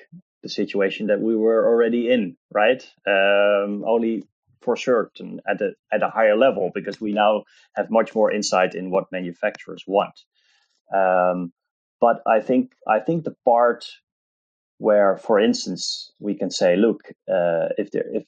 the 0.43 0.49
situation 0.49 1.07
that 1.07 1.21
we 1.21 1.35
were 1.35 1.67
already 1.67 2.11
in, 2.11 2.35
right? 2.51 2.83
Um, 3.07 3.83
only 3.85 4.23
for 4.61 4.75
certain 4.75 5.39
at 5.47 5.61
a 5.61 5.71
at 5.91 6.03
a 6.03 6.09
higher 6.09 6.37
level 6.37 6.71
because 6.73 7.01
we 7.01 7.13
now 7.13 7.43
have 7.75 7.89
much 7.89 8.13
more 8.13 8.31
insight 8.31 8.75
in 8.75 8.91
what 8.91 9.11
manufacturers 9.11 9.83
want. 9.87 10.19
Um, 10.93 11.53
but 11.99 12.21
I 12.27 12.41
think 12.41 12.73
I 12.87 12.99
think 12.99 13.23
the 13.23 13.35
part 13.45 13.85
where, 14.77 15.17
for 15.17 15.39
instance, 15.39 16.11
we 16.19 16.35
can 16.35 16.49
say, 16.49 16.75
look, 16.75 17.01
uh, 17.29 17.69
if 17.77 17.91
there 17.91 18.09
if 18.13 18.25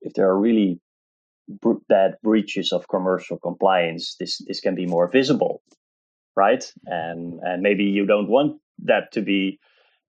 if 0.00 0.14
there 0.14 0.28
are 0.28 0.38
really 0.38 0.80
bad 1.88 2.16
breaches 2.22 2.72
of 2.72 2.88
commercial 2.88 3.38
compliance, 3.38 4.16
this 4.18 4.38
this 4.46 4.60
can 4.60 4.74
be 4.74 4.86
more 4.86 5.08
visible 5.08 5.62
right? 6.36 6.70
And 6.84 7.40
and 7.42 7.62
maybe 7.62 7.84
you 7.84 8.06
don't 8.06 8.28
want 8.28 8.60
that 8.84 9.10
to 9.12 9.22
be 9.22 9.58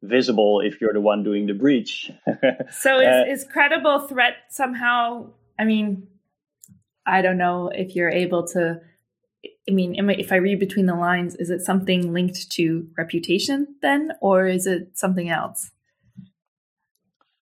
visible 0.04 0.62
if 0.64 0.80
you're 0.80 0.94
the 0.94 1.02
one 1.02 1.24
doing 1.24 1.48
the 1.48 1.54
breach. 1.54 2.12
so 2.72 3.00
is, 3.00 3.08
uh, 3.08 3.24
is 3.28 3.46
credible 3.52 4.08
threat 4.08 4.36
somehow? 4.50 5.32
I 5.58 5.64
mean, 5.64 6.08
I 7.06 7.22
don't 7.24 7.38
know 7.38 7.72
if 7.74 7.96
you're 7.96 8.12
able 8.12 8.46
to. 8.50 8.82
I 9.70 9.74
mean, 9.74 9.96
if 10.12 10.32
I 10.32 10.38
read 10.38 10.60
between 10.60 10.86
the 10.86 10.96
lines, 10.96 11.36
is 11.36 11.50
it 11.50 11.62
something 11.62 12.14
linked 12.14 12.52
to 12.52 12.88
reputation 12.98 13.76
then, 13.82 14.12
or 14.22 14.48
is 14.48 14.68
it 14.68 14.98
something 14.98 15.30
else? 15.30 15.72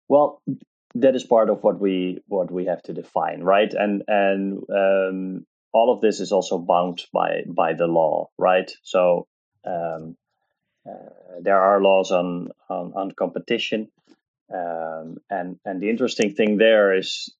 Well, 0.07 0.41
that 0.95 1.15
is 1.15 1.23
part 1.23 1.49
of 1.49 1.63
what 1.63 1.79
we 1.79 2.21
what 2.27 2.51
we 2.51 2.65
have 2.65 2.81
to 2.83 2.93
define, 2.93 3.41
right? 3.41 3.73
And 3.73 4.03
and 4.07 4.63
um, 4.69 5.45
all 5.71 5.93
of 5.93 6.01
this 6.01 6.19
is 6.19 6.31
also 6.31 6.57
bound 6.57 7.03
by 7.13 7.43
by 7.47 7.73
the 7.73 7.87
law, 7.87 8.29
right? 8.37 8.71
So 8.83 9.27
um, 9.65 10.17
uh, 10.89 11.39
there 11.41 11.59
are 11.59 11.81
laws 11.81 12.11
on 12.11 12.49
on, 12.69 12.93
on 12.95 13.11
competition, 13.11 13.89
um, 14.53 15.17
and 15.29 15.59
and 15.65 15.81
the 15.81 15.89
interesting 15.89 16.33
thing 16.33 16.57
there 16.57 16.97
is 16.97 17.33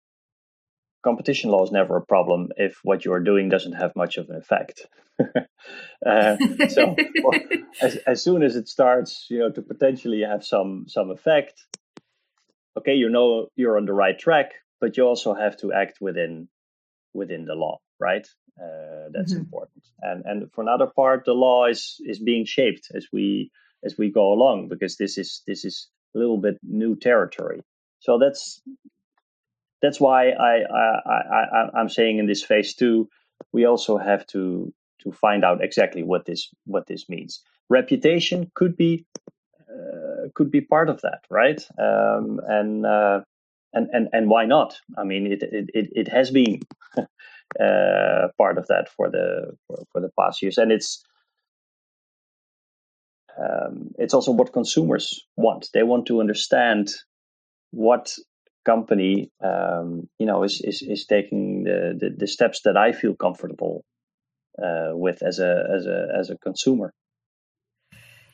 competition 1.04 1.50
law 1.50 1.64
is 1.64 1.72
never 1.72 1.98
a 1.98 2.06
problem 2.06 2.50
if 2.58 2.80
what 2.84 3.06
you 3.06 3.14
are 3.14 3.22
doing 3.22 3.50
doesn't 3.50 3.74
have 3.74 3.96
much 3.96 4.18
of 4.18 4.30
an 4.30 4.36
effect. 4.36 4.86
uh, 6.06 6.38
so 6.70 6.96
well, 7.24 7.40
as, 7.82 7.96
as 8.08 8.24
soon 8.24 8.44
as 8.44 8.56
it 8.56 8.68
starts, 8.68 9.28
you 9.30 9.40
know, 9.40 9.50
to 9.50 9.62
potentially 9.62 10.22
have 10.22 10.46
some 10.46 10.86
some 10.88 11.10
effect, 11.10 11.66
okay, 12.78 12.96
you 12.96 13.10
know 13.10 13.48
you're 13.56 13.78
on 13.78 13.86
the 13.86 13.94
right 13.94 14.18
track, 14.18 14.52
but 14.80 14.98
you 14.98 15.04
also 15.04 15.34
have 15.34 15.58
to 15.58 15.74
act 15.74 16.00
within 16.02 16.48
within 17.14 17.46
the 17.46 17.56
law, 17.56 17.80
right? 18.00 18.28
Uh, 18.62 19.10
that's 19.12 19.34
mm-hmm. 19.34 19.42
important. 19.42 19.84
And 20.02 20.24
and 20.26 20.52
for 20.54 20.62
another 20.62 20.88
part, 20.88 21.26
the 21.26 21.34
law 21.34 21.66
is 21.66 21.98
is 22.06 22.20
being 22.20 22.46
shaped 22.46 22.92
as 22.94 23.08
we 23.12 23.52
as 23.84 23.98
we 23.98 24.12
go 24.12 24.34
along 24.34 24.68
because 24.68 24.98
this 24.98 25.18
is 25.18 25.42
this 25.48 25.66
is 25.66 25.90
a 26.16 26.20
little 26.20 26.38
bit 26.38 26.58
new 26.64 26.96
territory. 26.96 27.62
So 28.00 28.18
that's 28.18 28.62
that's 29.82 30.00
why 30.00 30.32
I, 30.32 30.62
I, 30.64 31.70
I, 31.76 31.82
am 31.82 31.90
saying 31.90 32.18
in 32.18 32.28
this 32.28 32.44
phase 32.44 32.74
two, 32.74 33.10
we 33.54 33.66
also 33.66 33.98
have 33.98 34.26
to 34.28 34.74
to 35.04 35.12
find 35.14 35.46
out 35.46 35.64
exactly 35.64 36.04
what 36.04 36.26
this 36.26 36.50
what 36.66 36.88
this 36.88 37.08
means. 37.08 37.42
Reputation 37.70 38.52
could 38.56 38.76
be 38.76 39.06
could 40.36 40.52
be 40.52 40.62
part 40.62 40.90
of 40.90 41.02
that, 41.02 41.22
right? 41.30 41.62
Um, 41.78 42.40
and 42.48 42.86
uh, 42.86 43.22
and 43.74 43.88
and 43.92 44.10
and 44.14 44.30
why 44.30 44.46
not? 44.46 44.80
I 44.98 45.04
mean, 45.04 45.28
it 45.28 45.44
it 45.44 45.90
it, 45.94 46.08
has 46.08 46.32
been 46.32 46.62
uh, 46.98 48.28
part 48.38 48.58
of 48.58 48.68
that 48.68 48.88
for 48.96 49.10
the 49.10 49.56
for, 49.68 49.84
for, 49.92 50.02
the 50.02 50.12
past 50.20 50.42
years, 50.42 50.58
and 50.58 50.72
it's 50.72 51.04
um, 53.38 53.92
it's 53.98 54.14
also 54.14 54.32
what 54.32 54.54
consumers 54.54 55.26
want. 55.38 55.70
They 55.74 55.84
want 55.84 56.08
to 56.08 56.20
understand 56.20 56.92
what 57.72 58.14
company 58.66 59.32
um, 59.44 60.08
you 60.20 60.26
know 60.26 60.44
is, 60.44 60.62
is 60.64 60.82
is 60.82 61.06
taking 61.06 61.64
the, 61.64 61.98
the, 62.00 62.10
the 62.18 62.28
steps 62.28 62.62
that 62.64 62.78
I 62.78 62.92
feel 62.92 63.16
comfortable 63.16 63.84
uh, 64.62 64.92
with 64.94 65.22
as 65.22 65.40
a 65.40 65.64
as 65.76 65.86
a 65.86 66.08
as 66.18 66.30
a 66.30 66.38
consumer. 66.38 66.94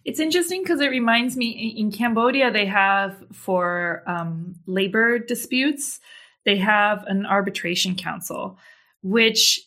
It's 0.05 0.19
interesting 0.19 0.61
because 0.61 0.81
it 0.81 0.91
reminds 0.91 1.35
me 1.35 1.73
in 1.75 1.91
Cambodia, 1.91 2.51
they 2.51 2.67
have 2.67 3.17
for 3.33 4.03
um, 4.05 4.55
labor 4.67 5.17
disputes, 5.17 5.99
they 6.45 6.57
have 6.57 7.03
an 7.07 7.25
arbitration 7.25 7.95
council, 7.95 8.59
which 9.01 9.59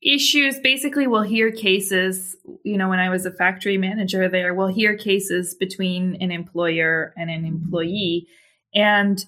issues 0.00 0.58
basically 0.60 1.08
will 1.08 1.22
hear 1.22 1.50
cases. 1.50 2.36
You 2.62 2.78
know, 2.78 2.88
when 2.88 3.00
I 3.00 3.10
was 3.10 3.26
a 3.26 3.32
factory 3.32 3.76
manager 3.76 4.28
there, 4.28 4.54
we'll 4.54 4.68
hear 4.68 4.96
cases 4.96 5.56
between 5.56 6.16
an 6.20 6.30
employer 6.30 7.12
and 7.16 7.28
an 7.28 7.44
employee. 7.44 8.28
And 8.72 9.24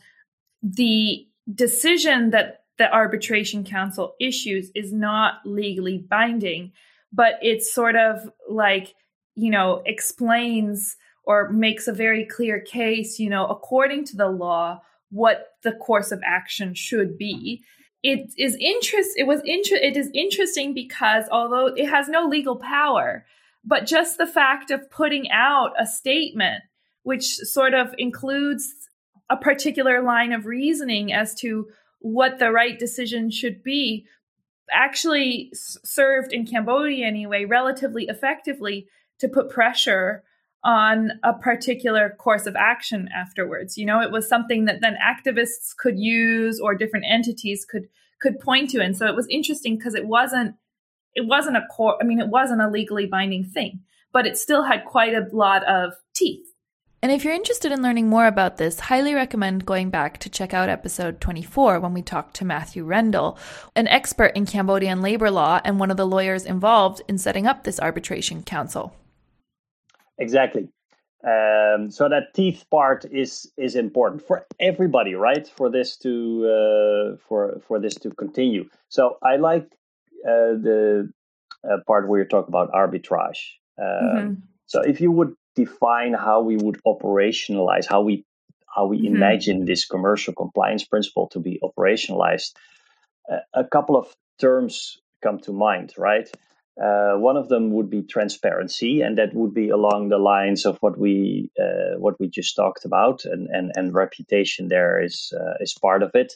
the 0.62 1.26
decision 1.52 2.30
that 2.30 2.62
the 2.78 2.92
arbitration 2.92 3.64
council 3.64 4.14
issues 4.20 4.70
is 4.74 4.92
not 4.92 5.34
legally 5.44 5.98
binding, 5.98 6.72
but 7.12 7.34
it's 7.42 7.74
sort 7.74 7.96
of 7.96 8.30
like 8.48 8.94
you 9.34 9.50
know, 9.50 9.82
explains 9.86 10.96
or 11.24 11.48
makes 11.50 11.88
a 11.88 11.92
very 11.92 12.24
clear 12.24 12.60
case, 12.60 13.18
you 13.18 13.30
know, 13.30 13.46
according 13.46 14.04
to 14.04 14.16
the 14.16 14.28
law, 14.28 14.80
what 15.10 15.52
the 15.62 15.72
course 15.72 16.12
of 16.12 16.20
action 16.24 16.74
should 16.74 17.16
be. 17.16 17.62
It 18.02 18.32
is 18.36 18.56
interest. 18.60 19.10
It 19.16 19.26
was 19.26 19.40
inter- 19.44 19.76
It 19.76 19.96
is 19.96 20.10
interesting 20.12 20.74
because 20.74 21.24
although 21.30 21.68
it 21.68 21.88
has 21.88 22.08
no 22.08 22.26
legal 22.26 22.56
power, 22.56 23.24
but 23.64 23.86
just 23.86 24.18
the 24.18 24.26
fact 24.26 24.70
of 24.70 24.90
putting 24.90 25.30
out 25.30 25.72
a 25.78 25.86
statement 25.86 26.62
which 27.02 27.24
sort 27.24 27.74
of 27.74 27.94
includes 27.98 28.74
a 29.30 29.36
particular 29.36 30.02
line 30.02 30.32
of 30.32 30.46
reasoning 30.46 31.12
as 31.12 31.34
to 31.36 31.68
what 32.00 32.38
the 32.38 32.50
right 32.50 32.78
decision 32.78 33.30
should 33.30 33.62
be 33.62 34.06
actually 34.70 35.50
served 35.54 36.32
in 36.32 36.46
Cambodia 36.46 37.06
anyway 37.06 37.44
relatively 37.44 38.04
effectively 38.04 38.86
to 39.20 39.28
put 39.28 39.50
pressure 39.50 40.24
on 40.64 41.12
a 41.22 41.34
particular 41.34 42.16
course 42.18 42.46
of 42.46 42.56
action 42.56 43.08
afterwards. 43.14 43.76
You 43.76 43.84
know, 43.84 44.00
it 44.00 44.10
was 44.10 44.28
something 44.28 44.64
that 44.64 44.80
then 44.80 44.96
activists 44.96 45.76
could 45.76 45.98
use 45.98 46.58
or 46.58 46.74
different 46.74 47.04
entities 47.08 47.64
could 47.64 47.88
could 48.20 48.40
point 48.40 48.70
to. 48.70 48.80
And 48.80 48.96
so 48.96 49.06
it 49.06 49.14
was 49.14 49.26
interesting 49.28 49.76
because 49.76 49.94
it 49.94 50.06
wasn't 50.06 50.54
it 51.14 51.26
wasn't 51.26 51.58
a 51.58 51.66
core 51.70 51.98
I 52.00 52.04
mean 52.04 52.20
it 52.20 52.28
wasn't 52.28 52.62
a 52.62 52.70
legally 52.70 53.06
binding 53.06 53.44
thing, 53.44 53.80
but 54.12 54.26
it 54.26 54.38
still 54.38 54.64
had 54.64 54.86
quite 54.86 55.14
a 55.14 55.26
lot 55.32 55.64
of 55.64 55.92
teeth. 56.14 56.46
And 57.02 57.12
if 57.12 57.22
you're 57.22 57.34
interested 57.34 57.70
in 57.70 57.82
learning 57.82 58.08
more 58.08 58.26
about 58.26 58.56
this, 58.56 58.80
highly 58.80 59.12
recommend 59.12 59.66
going 59.66 59.90
back 59.90 60.16
to 60.20 60.30
check 60.30 60.54
out 60.54 60.70
episode 60.70 61.20
24 61.20 61.78
when 61.78 61.92
we 61.92 62.00
talked 62.00 62.34
to 62.36 62.46
Matthew 62.46 62.82
Rendell, 62.82 63.36
an 63.76 63.86
expert 63.88 64.32
in 64.34 64.46
Cambodian 64.46 65.02
labor 65.02 65.30
law 65.30 65.60
and 65.66 65.78
one 65.78 65.90
of 65.90 65.98
the 65.98 66.06
lawyers 66.06 66.46
involved 66.46 67.02
in 67.06 67.18
setting 67.18 67.46
up 67.46 67.64
this 67.64 67.78
arbitration 67.78 68.42
council. 68.42 68.96
Exactly. 70.18 70.68
Um, 71.24 71.90
so 71.90 72.08
that 72.08 72.34
teeth 72.34 72.64
part 72.70 73.06
is 73.10 73.50
is 73.56 73.76
important 73.76 74.22
for 74.22 74.46
everybody, 74.60 75.14
right? 75.14 75.48
For 75.48 75.70
this 75.70 75.96
to 75.98 76.44
uh, 76.46 77.16
for 77.26 77.60
for 77.66 77.80
this 77.80 77.94
to 77.96 78.10
continue. 78.10 78.68
So 78.88 79.16
I 79.22 79.36
like 79.36 79.64
uh, 80.26 80.60
the 80.60 81.10
uh, 81.64 81.78
part 81.86 82.08
where 82.08 82.20
you 82.20 82.26
talk 82.26 82.48
about 82.48 82.72
arbitrage. 82.72 83.40
Um, 83.78 83.86
mm-hmm. 83.86 84.34
So 84.66 84.82
if 84.82 85.00
you 85.00 85.10
would 85.12 85.34
define 85.56 86.12
how 86.12 86.42
we 86.42 86.56
would 86.56 86.78
operationalize, 86.86 87.86
how 87.88 88.02
we 88.02 88.26
how 88.66 88.84
we 88.86 88.98
mm-hmm. 88.98 89.16
imagine 89.16 89.64
this 89.64 89.86
commercial 89.86 90.34
compliance 90.34 90.84
principle 90.84 91.28
to 91.28 91.40
be 91.40 91.58
operationalized, 91.62 92.52
a 93.54 93.64
couple 93.64 93.96
of 93.96 94.14
terms 94.38 94.98
come 95.22 95.38
to 95.40 95.52
mind, 95.52 95.94
right? 95.96 96.28
Uh, 96.80 97.14
one 97.14 97.36
of 97.36 97.48
them 97.48 97.70
would 97.70 97.88
be 97.88 98.02
transparency, 98.02 99.00
and 99.00 99.18
that 99.18 99.32
would 99.32 99.54
be 99.54 99.68
along 99.68 100.08
the 100.08 100.18
lines 100.18 100.66
of 100.66 100.76
what 100.80 100.98
we 100.98 101.50
uh, 101.60 101.96
what 101.98 102.18
we 102.18 102.28
just 102.28 102.56
talked 102.56 102.84
about, 102.84 103.24
and 103.24 103.48
and, 103.48 103.70
and 103.76 103.94
reputation 103.94 104.68
there 104.68 105.00
is 105.00 105.32
uh, 105.38 105.54
is 105.60 105.74
part 105.80 106.02
of 106.02 106.10
it. 106.14 106.34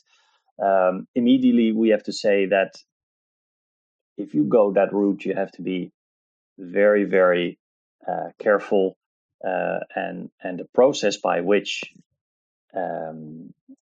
Um, 0.62 1.08
immediately, 1.16 1.72
we 1.72 1.88
have 1.88 2.04
to 2.04 2.12
say 2.12 2.46
that 2.46 2.74
if 4.16 4.32
you 4.32 4.44
go 4.44 4.72
that 4.72 4.92
route, 4.92 5.24
you 5.24 5.34
have 5.34 5.50
to 5.52 5.62
be 5.62 5.90
very 6.56 7.04
very 7.04 7.58
uh, 8.06 8.30
careful, 8.38 8.96
uh, 9.44 9.80
and 9.96 10.30
and 10.40 10.60
the 10.60 10.68
process 10.72 11.16
by 11.16 11.40
which 11.40 11.82
um, 12.74 13.52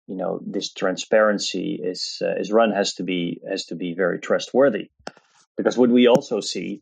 you 0.08 0.18
know 0.18 0.42
this 0.46 0.74
transparency 0.74 1.80
is 1.82 2.22
uh, 2.22 2.36
is 2.36 2.52
run 2.52 2.72
has 2.72 2.96
to 2.96 3.04
be 3.04 3.40
has 3.50 3.66
to 3.68 3.76
be 3.76 3.94
very 3.94 4.20
trustworthy. 4.20 4.90
Because 5.58 5.78
what 5.78 5.90
we 5.90 6.08
also 6.08 6.40
see 6.40 6.82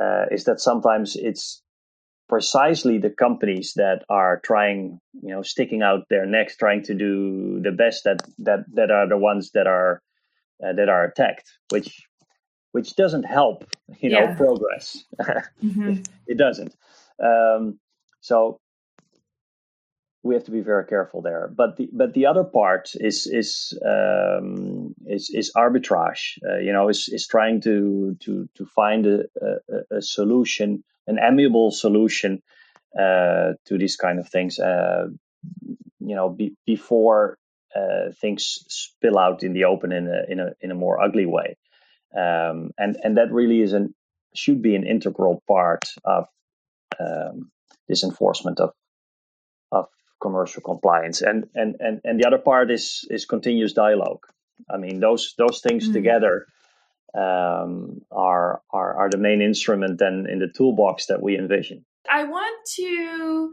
uh, 0.00 0.26
is 0.30 0.44
that 0.44 0.60
sometimes 0.60 1.16
it's 1.16 1.62
precisely 2.28 2.98
the 2.98 3.10
companies 3.10 3.74
that 3.76 4.04
are 4.08 4.40
trying, 4.44 5.00
you 5.22 5.30
know, 5.30 5.42
sticking 5.42 5.82
out 5.82 6.08
their 6.08 6.26
necks, 6.26 6.56
trying 6.56 6.82
to 6.84 6.94
do 6.94 7.60
the 7.60 7.72
best 7.72 8.04
that 8.04 8.22
that 8.38 8.64
that 8.74 8.90
are 8.90 9.08
the 9.08 9.16
ones 9.18 9.50
that 9.52 9.66
are 9.66 10.02
uh, 10.64 10.72
that 10.72 10.88
are 10.88 11.04
attacked, 11.04 11.50
which 11.70 12.02
which 12.72 12.94
doesn't 12.94 13.24
help, 13.24 13.64
you 14.00 14.10
know, 14.10 14.34
progress. 14.36 15.04
mm-hmm. 15.20 16.02
it 16.26 16.36
doesn't. 16.36 16.74
Um, 17.22 17.78
so 18.20 18.60
we 20.26 20.34
have 20.34 20.44
to 20.44 20.50
be 20.50 20.60
very 20.60 20.84
careful 20.84 21.22
there. 21.22 21.50
But 21.54 21.76
the 21.76 21.88
but 21.92 22.12
the 22.14 22.26
other 22.26 22.44
part 22.44 22.90
is 22.94 23.26
is 23.26 23.78
um, 23.84 24.94
is, 25.06 25.30
is 25.32 25.52
arbitrage. 25.56 26.38
Uh, 26.48 26.58
you 26.58 26.72
know, 26.72 26.88
is 26.88 27.08
is 27.08 27.26
trying 27.26 27.60
to 27.62 28.16
to 28.20 28.48
to 28.56 28.66
find 28.66 29.06
a, 29.06 29.24
a, 29.40 29.96
a 29.98 30.02
solution, 30.02 30.84
an 31.06 31.18
amiable 31.18 31.70
solution 31.70 32.42
uh, 32.98 33.52
to 33.66 33.78
these 33.78 33.96
kind 33.96 34.18
of 34.18 34.28
things. 34.28 34.58
Uh, 34.58 35.06
you 36.00 36.14
know, 36.14 36.30
be, 36.30 36.54
before 36.66 37.38
uh, 37.74 38.12
things 38.20 38.64
spill 38.68 39.18
out 39.18 39.42
in 39.42 39.52
the 39.52 39.64
open 39.64 39.92
in 39.92 40.06
a 40.06 40.32
in 40.32 40.40
a 40.40 40.52
in 40.60 40.70
a 40.70 40.74
more 40.74 41.00
ugly 41.00 41.26
way. 41.26 41.56
Um, 42.16 42.70
and 42.78 42.96
and 43.02 43.16
that 43.16 43.32
really 43.32 43.60
is 43.60 43.72
an 43.72 43.94
should 44.34 44.62
be 44.62 44.74
an 44.74 44.86
integral 44.86 45.42
part 45.48 45.84
of 46.04 46.26
um, 47.00 47.50
this 47.88 48.04
enforcement 48.04 48.60
of 48.60 48.70
of 49.72 49.86
commercial 50.26 50.62
compliance. 50.62 51.22
And 51.22 51.48
and 51.54 51.76
and 51.78 52.00
and 52.04 52.20
the 52.20 52.26
other 52.26 52.38
part 52.38 52.70
is 52.70 53.06
is 53.10 53.26
continuous 53.26 53.72
dialogue. 53.72 54.22
I 54.74 54.76
mean, 54.78 55.00
those 55.00 55.34
those 55.38 55.60
things 55.60 55.88
mm. 55.88 55.92
together 55.92 56.46
um, 57.14 58.00
are, 58.10 58.62
are 58.70 58.94
are 59.00 59.10
the 59.10 59.18
main 59.18 59.40
instrument 59.40 59.98
then 59.98 60.26
in 60.30 60.38
the 60.38 60.48
toolbox 60.48 61.06
that 61.06 61.22
we 61.22 61.38
envision. 61.38 61.84
I 62.10 62.24
want 62.24 62.56
to 62.76 63.52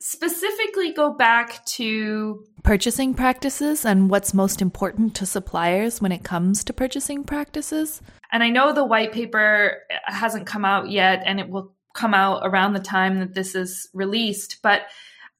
specifically 0.00 0.92
go 0.92 1.14
back 1.14 1.64
to 1.64 2.44
purchasing 2.62 3.14
practices 3.14 3.84
and 3.84 4.10
what's 4.10 4.34
most 4.34 4.60
important 4.60 5.14
to 5.16 5.24
suppliers 5.26 6.00
when 6.00 6.12
it 6.12 6.22
comes 6.22 6.62
to 6.64 6.72
purchasing 6.72 7.24
practices. 7.24 8.02
And 8.30 8.42
I 8.42 8.50
know 8.50 8.72
the 8.72 8.84
white 8.84 9.12
paper 9.12 9.78
hasn't 10.04 10.46
come 10.46 10.64
out 10.64 10.90
yet 10.90 11.22
and 11.24 11.40
it 11.40 11.48
will 11.48 11.74
come 11.94 12.12
out 12.12 12.42
around 12.44 12.74
the 12.74 12.80
time 12.80 13.20
that 13.20 13.34
this 13.34 13.54
is 13.54 13.88
released, 13.94 14.58
but 14.62 14.82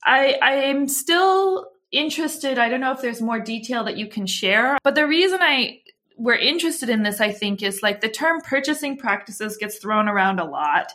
I 0.05 0.39
I 0.43 0.53
am 0.55 0.89
still 0.89 1.69
interested. 1.91 2.59
I 2.59 2.69
don't 2.69 2.81
know 2.81 2.93
if 2.93 3.01
there's 3.01 3.23
more 3.23 3.41
detail 3.41 3.85
that 3.85 3.97
you 3.97 4.09
can 4.09 4.27
share, 4.27 4.79
but 4.83 4.95
the 4.95 5.07
reason 5.07 5.39
I 5.41 5.81
we're 6.17 6.35
interested 6.35 6.89
in 6.89 7.03
this, 7.03 7.21
I 7.21 7.33
think, 7.33 7.63
is 7.63 7.83
like 7.83 8.01
the 8.01 8.09
term 8.09 8.41
purchasing 8.41 8.97
practices 8.97 9.57
gets 9.57 9.79
thrown 9.79 10.09
around 10.09 10.39
a 10.39 10.45
lot, 10.45 10.93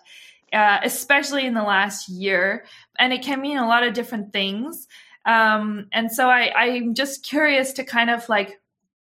uh, 0.53 0.79
especially 0.83 1.45
in 1.45 1.53
the 1.53 1.63
last 1.63 2.07
year, 2.09 2.65
and 2.97 3.11
it 3.11 3.21
can 3.21 3.41
mean 3.41 3.57
a 3.57 3.67
lot 3.67 3.83
of 3.83 3.93
different 3.93 4.31
things. 4.31 4.87
Um, 5.25 5.87
and 5.91 6.11
so 6.11 6.29
I, 6.29 6.51
I'm 6.55 6.93
just 6.93 7.25
curious 7.25 7.73
to 7.73 7.83
kind 7.83 8.09
of 8.09 8.27
like 8.29 8.61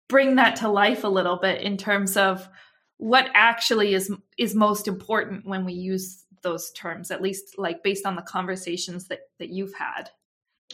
bring 0.08 0.36
that 0.36 0.58
to 0.58 0.70
life 0.70 1.04
a 1.04 1.10
little 1.10 1.38
bit 1.38 1.62
in 1.62 1.78
terms 1.78 2.16
of 2.16 2.48
what 2.98 3.30
actually 3.34 3.94
is 3.94 4.12
is 4.38 4.56
most 4.56 4.88
important 4.88 5.46
when 5.46 5.66
we 5.66 5.74
use 5.74 6.26
those 6.42 6.72
terms 6.72 7.12
at 7.12 7.22
least 7.22 7.58
like 7.58 7.84
based 7.84 8.06
on 8.06 8.16
the 8.16 8.22
conversations 8.22 9.08
that 9.08 9.20
that 9.40 9.50
you've 9.50 9.74
had? 9.74 10.10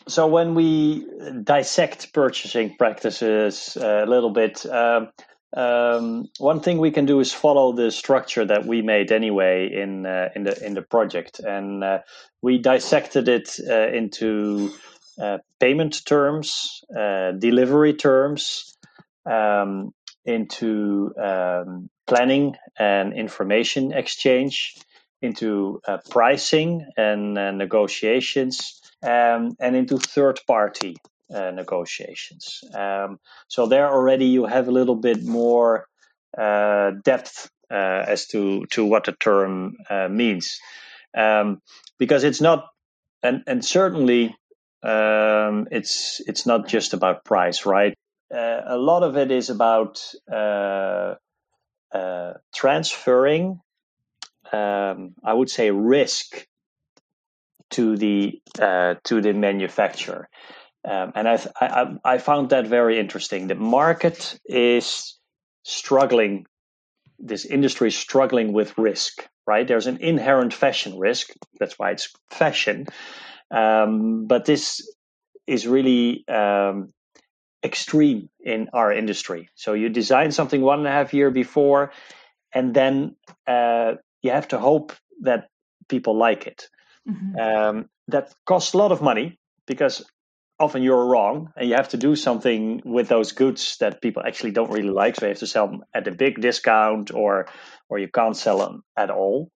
So 0.08 0.28
when 0.28 0.56
we 0.56 1.06
dissect 1.44 2.14
purchasing 2.14 2.76
practices 2.78 3.78
uh, 3.80 4.04
a 4.04 4.10
little 4.10 4.32
bit 4.32 4.66
um, 4.66 5.10
um, 5.56 6.30
one 6.40 6.62
thing 6.62 6.80
we 6.80 6.92
can 6.92 7.06
do 7.06 7.20
is 7.20 7.32
follow 7.32 7.74
the 7.74 7.92
structure 7.92 8.44
that 8.46 8.66
we 8.66 8.82
made 8.82 9.12
anyway 9.12 9.70
in 9.72 10.06
uh, 10.06 10.30
in 10.36 10.44
the 10.44 10.66
in 10.66 10.74
the 10.74 10.82
project, 10.82 11.40
and 11.40 11.84
uh, 11.84 12.00
we 12.42 12.58
dissected 12.58 13.28
it 13.28 13.60
uh, 13.70 13.88
into 13.90 14.74
uh, 15.22 15.38
payment 15.60 16.06
terms, 16.06 16.82
uh, 16.98 17.34
delivery 17.34 17.94
terms, 17.94 18.76
um, 19.28 19.94
into 20.26 21.14
um, 21.22 21.90
planning 22.08 22.56
and 22.80 23.14
information 23.14 23.94
exchange, 23.94 24.76
into 25.24 25.82
uh, 25.88 25.98
pricing 26.10 26.86
and 26.98 27.36
negotiations, 27.58 28.82
um, 29.04 29.56
and 29.60 29.76
into 29.76 29.98
third 29.98 30.40
party 30.48 30.96
uh, 31.34 31.52
negotiations. 31.52 32.64
Um, 32.76 33.20
so 33.48 33.68
there 33.68 33.90
already 33.90 34.26
you 34.26 34.46
have 34.46 34.68
a 34.68 34.72
little 34.72 34.96
bit 34.96 35.24
more 35.24 35.88
uh, 36.38 36.92
depth 37.04 37.50
uh, 37.72 38.06
as 38.08 38.28
to 38.28 38.66
to 38.72 38.86
what 38.86 39.06
the 39.06 39.14
term 39.14 39.76
uh, 39.90 40.08
means, 40.10 40.60
um, 41.18 41.62
because 41.98 42.24
it's 42.24 42.42
not, 42.42 42.68
and 43.24 43.44
and 43.48 43.66
certainly 43.66 44.36
um, 44.84 45.68
it's 45.72 46.22
it's 46.28 46.46
not 46.46 46.68
just 46.68 46.94
about 46.94 47.26
price, 47.26 47.66
right? 47.66 47.96
Uh, 48.34 48.62
a 48.68 48.78
lot 48.78 49.04
of 49.04 49.18
it 49.18 49.32
is 49.32 49.50
about 49.50 50.02
uh, 50.32 51.16
transferring, 52.54 53.60
um, 54.54 55.16
I 55.24 55.34
would 55.34 55.50
say, 55.50 55.72
risk 55.72 56.46
to 57.72 57.98
the 57.98 58.42
to 58.56 59.22
the 59.22 59.34
manufacturer. 59.34 60.30
Um, 60.86 61.14
and 61.16 61.28
I, 61.30 61.40
I, 61.62 61.96
I 62.04 62.18
found 62.18 62.50
that 62.50 62.68
very 62.68 63.00
interesting. 63.00 63.48
The 63.48 63.56
market 63.56 64.38
is 64.46 65.18
struggling, 65.64 66.46
this 67.18 67.46
industry 67.46 67.88
is 67.88 67.96
struggling 67.96 68.52
with 68.52 68.78
risk, 68.78 69.26
right? 69.48 69.66
There's 69.66 69.88
an 69.88 69.98
inherent 70.02 70.54
fashion 70.54 71.00
risk. 71.00 71.30
That's 71.58 71.80
why 71.80 71.92
it's 71.92 72.12
fashion. 72.30 72.88
Um, 73.50 74.28
but 74.28 74.44
this 74.44 74.82
is 75.48 75.66
really 75.68 76.28
um, 76.28 76.92
extreme 77.64 78.30
in 78.42 78.70
our 78.74 78.92
industry. 78.92 79.50
So 79.56 79.74
you 79.74 79.88
design 79.88 80.32
something 80.32 80.62
one 80.62 80.80
and 80.80 80.88
a 80.88 80.92
half 80.92 81.14
year 81.14 81.32
before, 81.32 81.92
and 82.54 82.74
then 82.74 83.16
uh, 83.48 83.94
you 84.24 84.32
have 84.32 84.48
to 84.48 84.58
hope 84.58 84.94
that 85.22 85.50
people 85.90 86.18
like 86.18 86.48
it. 86.48 86.70
Mm-hmm. 87.08 87.38
Um, 87.38 87.90
that 88.08 88.34
costs 88.46 88.74
a 88.74 88.78
lot 88.78 88.92
of 88.92 89.02
money 89.02 89.38
because 89.68 90.04
often 90.60 90.84
you're 90.84 91.06
wrong 91.06 91.52
and 91.56 91.70
you 91.70 91.76
have 91.76 91.90
to 91.90 91.98
do 91.98 92.16
something 92.16 92.82
with 92.86 93.08
those 93.08 93.32
goods 93.32 93.78
that 93.80 94.02
people 94.02 94.24
actually 94.26 94.52
don't 94.52 94.72
really 94.72 94.90
like 94.90 95.16
so 95.16 95.26
you 95.26 95.30
have 95.30 95.40
to 95.40 95.48
sell 95.48 95.68
them 95.68 95.84
at 95.94 96.08
a 96.08 96.12
big 96.12 96.40
discount 96.42 97.12
or 97.14 97.48
or 97.90 97.98
you 98.00 98.08
can't 98.08 98.38
sell 98.38 98.60
them 98.60 98.84
at 98.96 99.10
all 99.10 99.50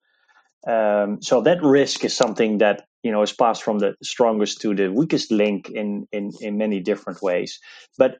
um, 0.67 1.21
so 1.21 1.41
that 1.41 1.63
risk 1.63 2.03
is 2.03 2.15
something 2.15 2.57
that 2.57 2.85
you 3.03 3.11
know 3.11 3.21
is 3.21 3.31
passed 3.31 3.63
from 3.63 3.79
the 3.79 3.95
strongest 4.01 4.61
to 4.61 4.73
the 4.73 4.91
weakest 4.91 5.31
link 5.31 5.69
in 5.69 6.07
in 6.11 6.31
in 6.41 6.57
many 6.57 6.79
different 6.79 7.21
ways 7.21 7.59
but 7.97 8.17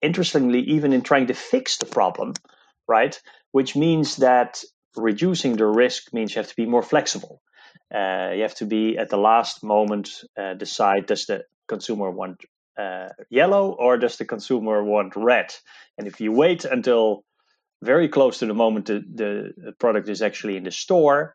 interestingly 0.00 0.60
even 0.60 0.92
in 0.92 1.02
trying 1.02 1.26
to 1.26 1.34
fix 1.34 1.76
the 1.76 1.86
problem 1.86 2.32
right 2.88 3.20
which 3.52 3.76
means 3.76 4.16
that 4.16 4.64
reducing 4.98 5.56
the 5.56 5.66
risk 5.66 6.12
means 6.12 6.34
you 6.34 6.40
have 6.40 6.48
to 6.48 6.56
be 6.56 6.66
more 6.66 6.82
flexible 6.82 7.40
uh, 7.94 8.32
you 8.34 8.42
have 8.42 8.54
to 8.56 8.66
be 8.66 8.98
at 8.98 9.08
the 9.08 9.16
last 9.16 9.64
moment 9.64 10.10
uh, 10.38 10.54
decide 10.54 11.06
does 11.06 11.26
the 11.26 11.44
consumer 11.68 12.10
want 12.10 12.44
uh, 12.78 13.08
yellow 13.30 13.72
or 13.72 13.96
does 13.96 14.16
the 14.16 14.24
consumer 14.24 14.84
want 14.84 15.16
red? 15.16 15.54
And 15.96 16.06
if 16.06 16.20
you 16.20 16.32
wait 16.32 16.64
until 16.64 17.24
very 17.82 18.08
close 18.08 18.38
to 18.38 18.46
the 18.46 18.54
moment 18.54 18.86
the, 18.86 19.02
the 19.14 19.72
product 19.78 20.08
is 20.08 20.22
actually 20.22 20.56
in 20.56 20.64
the 20.64 20.70
store, 20.70 21.34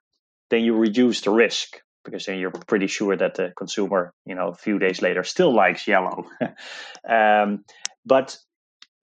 then 0.50 0.64
you 0.64 0.76
reduce 0.76 1.22
the 1.22 1.32
risk 1.32 1.80
because 2.06 2.26
then 2.26 2.38
you're 2.38 2.52
pretty 2.52 2.88
sure 2.88 3.16
that 3.16 3.36
the 3.36 3.52
consumer, 3.58 4.14
you 4.26 4.36
know, 4.36 4.50
a 4.50 4.56
few 4.56 4.78
days 4.78 5.02
later 5.02 5.24
still 5.24 5.54
likes 5.54 5.88
yellow. 5.88 6.26
um, 7.10 7.64
but 8.06 8.38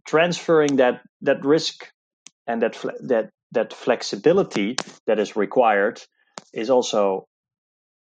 transferring 0.07 0.77
that 0.77 1.01
that 1.23 1.45
risk 1.45 1.91
and 2.47 2.63
that 2.63 2.79
that 3.01 3.31
that 3.53 3.73
flexibility 3.73 4.77
that 5.07 5.19
is 5.19 5.37
required 5.37 6.01
is 6.53 6.71
also 6.71 7.27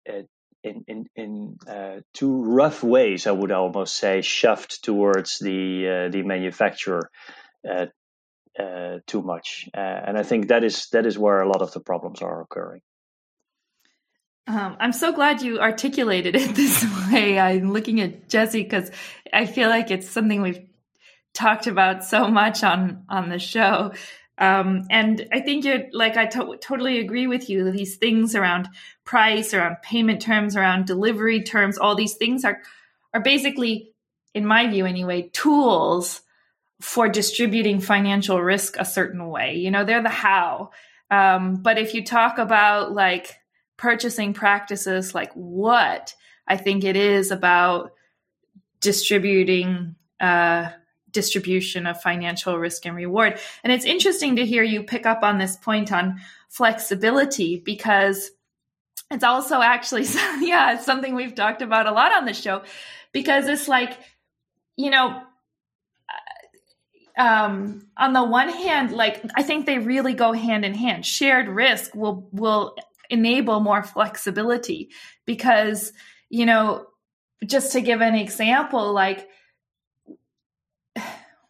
uh, 0.07 0.21
in 0.63 0.83
in 0.87 1.05
in 1.15 1.57
uh, 1.67 2.01
two 2.13 2.43
rough 2.43 2.83
ways, 2.83 3.27
I 3.27 3.31
would 3.31 3.51
almost 3.51 3.95
say, 3.95 4.21
shoved 4.21 4.83
towards 4.83 5.39
the 5.39 5.87
uh, 5.87 6.11
the 6.11 6.23
manufacturer 6.23 7.09
uh, 7.69 7.85
uh 8.59 8.99
too 9.07 9.21
much, 9.21 9.69
uh, 9.75 9.79
and 9.79 10.17
I 10.17 10.23
think 10.23 10.49
that 10.49 10.63
is 10.63 10.87
that 10.91 11.05
is 11.05 11.17
where 11.17 11.41
a 11.41 11.47
lot 11.47 11.61
of 11.61 11.71
the 11.71 11.79
problems 11.79 12.21
are 12.21 12.41
occurring. 12.41 12.81
Um, 14.47 14.77
I'm 14.79 14.93
so 14.93 15.13
glad 15.13 15.43
you 15.43 15.59
articulated 15.59 16.35
it 16.35 16.55
this 16.55 16.83
way. 17.11 17.39
I'm 17.39 17.71
looking 17.71 18.01
at 18.01 18.27
Jessie 18.27 18.63
because 18.63 18.91
I 19.31 19.45
feel 19.45 19.69
like 19.69 19.91
it's 19.91 20.09
something 20.09 20.41
we've 20.41 20.65
talked 21.33 21.67
about 21.67 22.03
so 22.03 22.27
much 22.27 22.63
on 22.63 23.05
on 23.07 23.29
the 23.29 23.39
show. 23.39 23.93
Um, 24.39 24.85
and 24.89 25.27
I 25.33 25.41
think 25.41 25.65
you're 25.65 25.83
like, 25.91 26.15
I 26.15 26.25
to- 26.27 26.57
totally 26.61 26.99
agree 26.99 27.27
with 27.27 27.49
you. 27.49 27.71
These 27.71 27.97
things 27.97 28.35
around 28.35 28.69
price, 29.03 29.53
around 29.53 29.81
payment 29.81 30.21
terms, 30.21 30.55
around 30.55 30.87
delivery 30.87 31.43
terms, 31.43 31.77
all 31.77 31.95
these 31.95 32.15
things 32.15 32.45
are, 32.45 32.61
are 33.13 33.21
basically, 33.21 33.91
in 34.33 34.45
my 34.45 34.67
view 34.67 34.85
anyway, 34.85 35.29
tools 35.33 36.21
for 36.79 37.09
distributing 37.09 37.81
financial 37.81 38.41
risk 38.41 38.77
a 38.77 38.85
certain 38.85 39.27
way. 39.27 39.55
You 39.55 39.71
know, 39.71 39.83
they're 39.83 40.01
the 40.01 40.09
how. 40.09 40.71
Um, 41.11 41.57
but 41.61 41.77
if 41.77 41.93
you 41.93 42.05
talk 42.05 42.37
about 42.37 42.93
like 42.93 43.35
purchasing 43.75 44.33
practices, 44.33 45.13
like 45.13 45.33
what 45.33 46.15
I 46.47 46.55
think 46.55 46.85
it 46.85 46.95
is 46.95 47.31
about 47.31 47.91
distributing, 48.79 49.95
uh, 50.21 50.69
distribution 51.11 51.85
of 51.87 52.01
financial 52.01 52.57
risk 52.57 52.85
and 52.85 52.95
reward. 52.95 53.39
And 53.63 53.73
it's 53.73 53.85
interesting 53.85 54.35
to 54.37 54.45
hear 54.45 54.63
you 54.63 54.83
pick 54.83 55.05
up 55.05 55.23
on 55.23 55.37
this 55.37 55.55
point 55.57 55.91
on 55.91 56.19
flexibility 56.49 57.61
because 57.63 58.31
it's 59.11 59.23
also 59.23 59.61
actually, 59.61 60.03
yeah, 60.41 60.73
it's 60.73 60.85
something 60.85 61.15
we've 61.15 61.35
talked 61.35 61.61
about 61.61 61.87
a 61.87 61.91
lot 61.91 62.11
on 62.11 62.25
the 62.25 62.33
show 62.33 62.63
because 63.11 63.47
it's 63.47 63.67
like, 63.67 63.97
you 64.75 64.89
know, 64.89 65.21
uh, 67.17 67.21
um, 67.21 67.87
on 67.97 68.13
the 68.13 68.23
one 68.23 68.49
hand, 68.49 68.91
like 68.91 69.21
I 69.35 69.43
think 69.43 69.65
they 69.65 69.77
really 69.77 70.13
go 70.13 70.31
hand 70.31 70.63
in 70.63 70.73
hand. 70.73 71.05
Shared 71.05 71.49
risk 71.49 71.93
will 71.93 72.29
will 72.31 72.75
enable 73.09 73.59
more 73.59 73.83
flexibility 73.83 74.89
because 75.25 75.91
you 76.29 76.45
know, 76.45 76.85
just 77.45 77.73
to 77.73 77.81
give 77.81 78.01
an 78.01 78.15
example, 78.15 78.93
like 78.93 79.27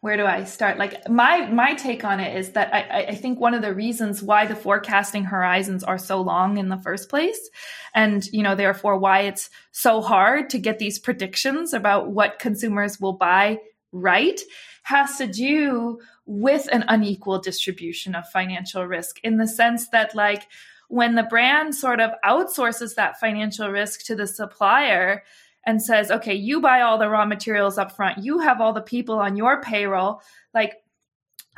where 0.02 0.16
do 0.16 0.26
I 0.26 0.46
start? 0.46 0.78
Like 0.78 1.10
my 1.10 1.46
my 1.48 1.74
take 1.74 2.06
on 2.06 2.20
it 2.20 2.38
is 2.38 2.52
that 2.52 2.74
I, 2.74 3.08
I 3.10 3.16
think 3.16 3.40
one 3.40 3.54
of 3.54 3.62
the 3.62 3.74
reasons 3.74 4.24
why 4.24 4.46
the 4.46 4.56
forecasting 4.56 5.26
horizons 5.26 5.84
are 5.84 5.98
so 5.98 6.22
long 6.22 6.58
in 6.58 6.70
the 6.70 6.78
first 6.78 7.10
place, 7.10 7.50
and 7.94 8.26
you 8.32 8.42
know 8.42 8.56
therefore 8.56 8.98
why 8.98 9.22
it's 9.22 9.50
so 9.72 10.02
hard 10.02 10.50
to 10.52 10.58
get 10.58 10.80
these 10.80 11.00
predictions 11.00 11.74
about 11.74 12.12
what 12.12 12.40
consumers 12.40 13.00
will 13.00 13.14
buy 13.14 13.60
right, 13.92 14.40
has 14.84 15.18
to 15.18 15.28
do 15.28 16.00
with 16.26 16.70
an 16.72 16.86
unequal 16.88 17.40
distribution 17.40 18.16
of 18.16 18.30
financial 18.30 18.86
risk 18.86 19.20
in 19.24 19.38
the 19.38 19.48
sense 19.48 19.90
that 19.90 20.16
like 20.16 20.48
when 20.88 21.16
the 21.16 21.24
brand 21.24 21.76
sort 21.76 22.00
of 22.00 22.12
outsources 22.24 22.96
that 22.96 23.20
financial 23.20 23.70
risk 23.70 24.06
to 24.06 24.16
the 24.16 24.28
supplier 24.28 25.24
and 25.66 25.82
says, 25.82 26.10
okay, 26.10 26.34
you 26.34 26.62
buy 26.62 26.82
all 26.82 26.98
the 26.98 27.10
raw 27.10 27.26
materials 27.26 27.78
up 27.78 27.96
front, 27.96 28.24
you 28.24 28.40
have 28.40 28.62
all 28.62 28.74
the 28.74 28.82
people 28.82 29.20
on 29.20 29.36
your 29.36 29.62
payroll, 29.62 30.22
like 30.54 30.76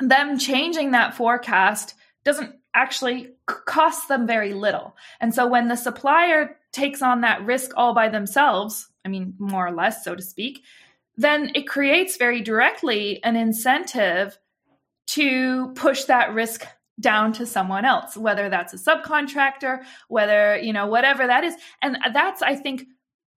them 0.00 0.38
changing 0.38 0.90
that 0.90 1.14
forecast 1.14 1.94
doesn't 2.24 2.54
actually 2.74 3.30
cost 3.46 4.08
them 4.08 4.26
very 4.26 4.54
little. 4.54 4.96
And 5.20 5.34
so 5.34 5.46
when 5.46 5.68
the 5.68 5.76
supplier 5.76 6.56
takes 6.72 7.02
on 7.02 7.20
that 7.20 7.44
risk 7.44 7.72
all 7.76 7.94
by 7.94 8.08
themselves, 8.08 8.88
I 9.04 9.08
mean, 9.08 9.34
more 9.38 9.66
or 9.66 9.72
less, 9.72 10.04
so 10.04 10.14
to 10.14 10.22
speak, 10.22 10.62
then 11.16 11.52
it 11.54 11.68
creates 11.68 12.16
very 12.16 12.40
directly 12.40 13.22
an 13.22 13.36
incentive 13.36 14.38
to 15.08 15.72
push 15.74 16.04
that 16.04 16.32
risk 16.32 16.66
down 17.00 17.32
to 17.32 17.46
someone 17.46 17.84
else 17.84 18.16
whether 18.16 18.48
that's 18.48 18.74
a 18.74 18.76
subcontractor 18.76 19.82
whether 20.08 20.58
you 20.58 20.72
know 20.72 20.86
whatever 20.86 21.26
that 21.26 21.42
is. 21.42 21.54
And 21.80 21.96
that's 22.12 22.42
i 22.42 22.54
think 22.54 22.84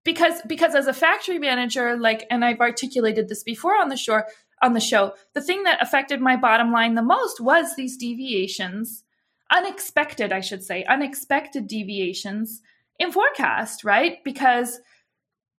because 0.05 0.41
because 0.47 0.75
as 0.75 0.87
a 0.87 0.93
factory 0.93 1.39
manager 1.39 1.97
like 1.97 2.27
and 2.31 2.45
i've 2.45 2.61
articulated 2.61 3.29
this 3.29 3.43
before 3.43 3.75
on 3.81 3.89
the 3.89 3.97
shore 3.97 4.27
on 4.65 4.73
the 4.73 4.81
show, 4.81 5.15
the 5.35 5.41
thing 5.41 5.65
that 5.65 5.83
affected 5.83 6.21
my 6.21 6.37
bottom 6.37 6.73
line 6.73 6.95
the 6.95 7.03
most 7.03 7.41
was 7.41 7.77
these 7.77 7.97
deviations, 7.97 9.05
unexpected, 9.51 10.33
I 10.33 10.41
should 10.41 10.65
say, 10.65 10.85
unexpected 10.85 11.69
deviations 11.69 12.63
in 12.99 13.13
forecast, 13.13 13.85
right? 13.85 14.25
Because 14.25 14.81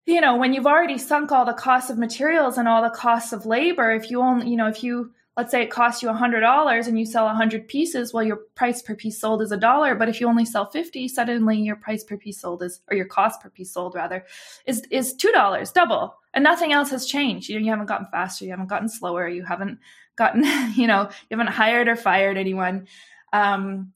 you 0.07 0.21
know, 0.21 0.37
when 0.37 0.53
you've 0.53 0.67
already 0.67 0.99
sunk 0.99 1.31
all 1.31 1.45
the 1.45 1.53
costs 1.53 1.89
of 1.89 1.97
materials 1.97 2.59
and 2.59 2.67
all 2.67 2.83
the 2.83 2.91
costs 2.91 3.33
of 3.33 3.47
labor, 3.47 3.91
if 3.91 4.11
you 4.11 4.21
only, 4.21 4.49
you 4.49 4.55
know, 4.55 4.67
if 4.67 4.83
you 4.83 5.11
let's 5.37 5.51
say 5.51 5.61
it 5.61 5.69
costs 5.69 6.01
you 6.01 6.09
$100 6.09 6.87
and 6.87 6.99
you 6.99 7.05
sell 7.05 7.25
100 7.25 7.67
pieces 7.67 8.13
well 8.13 8.23
your 8.23 8.37
price 8.55 8.81
per 8.81 8.95
piece 8.95 9.19
sold 9.19 9.41
is 9.41 9.51
a 9.51 9.57
dollar 9.57 9.95
but 9.95 10.09
if 10.09 10.21
you 10.21 10.27
only 10.27 10.45
sell 10.45 10.65
50 10.65 11.07
suddenly 11.07 11.57
your 11.57 11.75
price 11.75 12.03
per 12.03 12.17
piece 12.17 12.39
sold 12.39 12.63
is 12.63 12.81
or 12.89 12.97
your 12.97 13.05
cost 13.05 13.41
per 13.41 13.49
piece 13.49 13.71
sold 13.71 13.95
rather 13.95 14.25
is 14.65 14.83
is 14.91 15.15
$2 15.15 15.73
double. 15.73 16.15
And 16.33 16.43
nothing 16.43 16.73
else 16.73 16.89
has 16.89 17.05
changed. 17.05 17.47
You 17.47 17.57
know 17.57 17.63
you 17.63 17.71
haven't 17.71 17.85
gotten 17.85 18.07
faster 18.11 18.45
you 18.45 18.51
haven't 18.51 18.67
gotten 18.67 18.89
slower 18.89 19.27
you 19.27 19.43
haven't 19.43 19.79
gotten 20.15 20.43
you 20.75 20.87
know 20.87 21.09
you 21.29 21.37
haven't 21.37 21.53
hired 21.53 21.87
or 21.87 21.95
fired 21.95 22.37
anyone. 22.37 22.87
Um, 23.33 23.93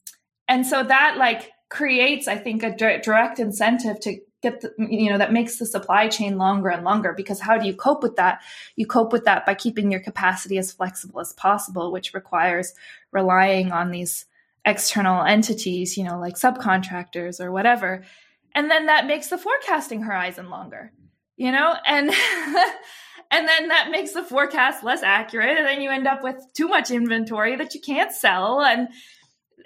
and 0.48 0.66
so 0.66 0.82
that 0.82 1.16
like 1.16 1.52
creates 1.70 2.26
i 2.26 2.36
think 2.36 2.62
a 2.62 2.76
direct 2.76 3.38
incentive 3.38 3.98
to 4.00 4.18
get 4.42 4.60
the, 4.60 4.74
you 4.78 5.10
know 5.10 5.18
that 5.18 5.32
makes 5.32 5.58
the 5.58 5.66
supply 5.66 6.08
chain 6.08 6.38
longer 6.38 6.68
and 6.68 6.84
longer 6.84 7.12
because 7.16 7.40
how 7.40 7.58
do 7.58 7.66
you 7.66 7.74
cope 7.74 8.02
with 8.02 8.16
that? 8.16 8.40
You 8.76 8.86
cope 8.86 9.12
with 9.12 9.24
that 9.24 9.46
by 9.46 9.54
keeping 9.54 9.90
your 9.90 10.00
capacity 10.00 10.58
as 10.58 10.72
flexible 10.72 11.20
as 11.20 11.32
possible 11.32 11.92
which 11.92 12.14
requires 12.14 12.74
relying 13.12 13.72
on 13.72 13.90
these 13.90 14.26
external 14.64 15.24
entities 15.24 15.96
you 15.96 16.04
know 16.04 16.18
like 16.18 16.34
subcontractors 16.34 17.40
or 17.40 17.52
whatever. 17.52 18.04
And 18.52 18.70
then 18.70 18.86
that 18.86 19.06
makes 19.06 19.28
the 19.28 19.38
forecasting 19.38 20.02
horizon 20.02 20.50
longer 20.50 20.92
you 21.40 21.50
know? 21.50 21.74
And 21.86 22.10
and 23.30 23.48
then 23.48 23.68
that 23.68 23.88
makes 23.90 24.12
the 24.12 24.22
forecast 24.22 24.84
less 24.84 25.02
accurate 25.02 25.56
and 25.56 25.66
then 25.66 25.80
you 25.80 25.90
end 25.90 26.06
up 26.06 26.22
with 26.22 26.36
too 26.54 26.68
much 26.68 26.90
inventory 26.90 27.56
that 27.56 27.74
you 27.74 27.80
can't 27.80 28.12
sell 28.12 28.60
and 28.60 28.88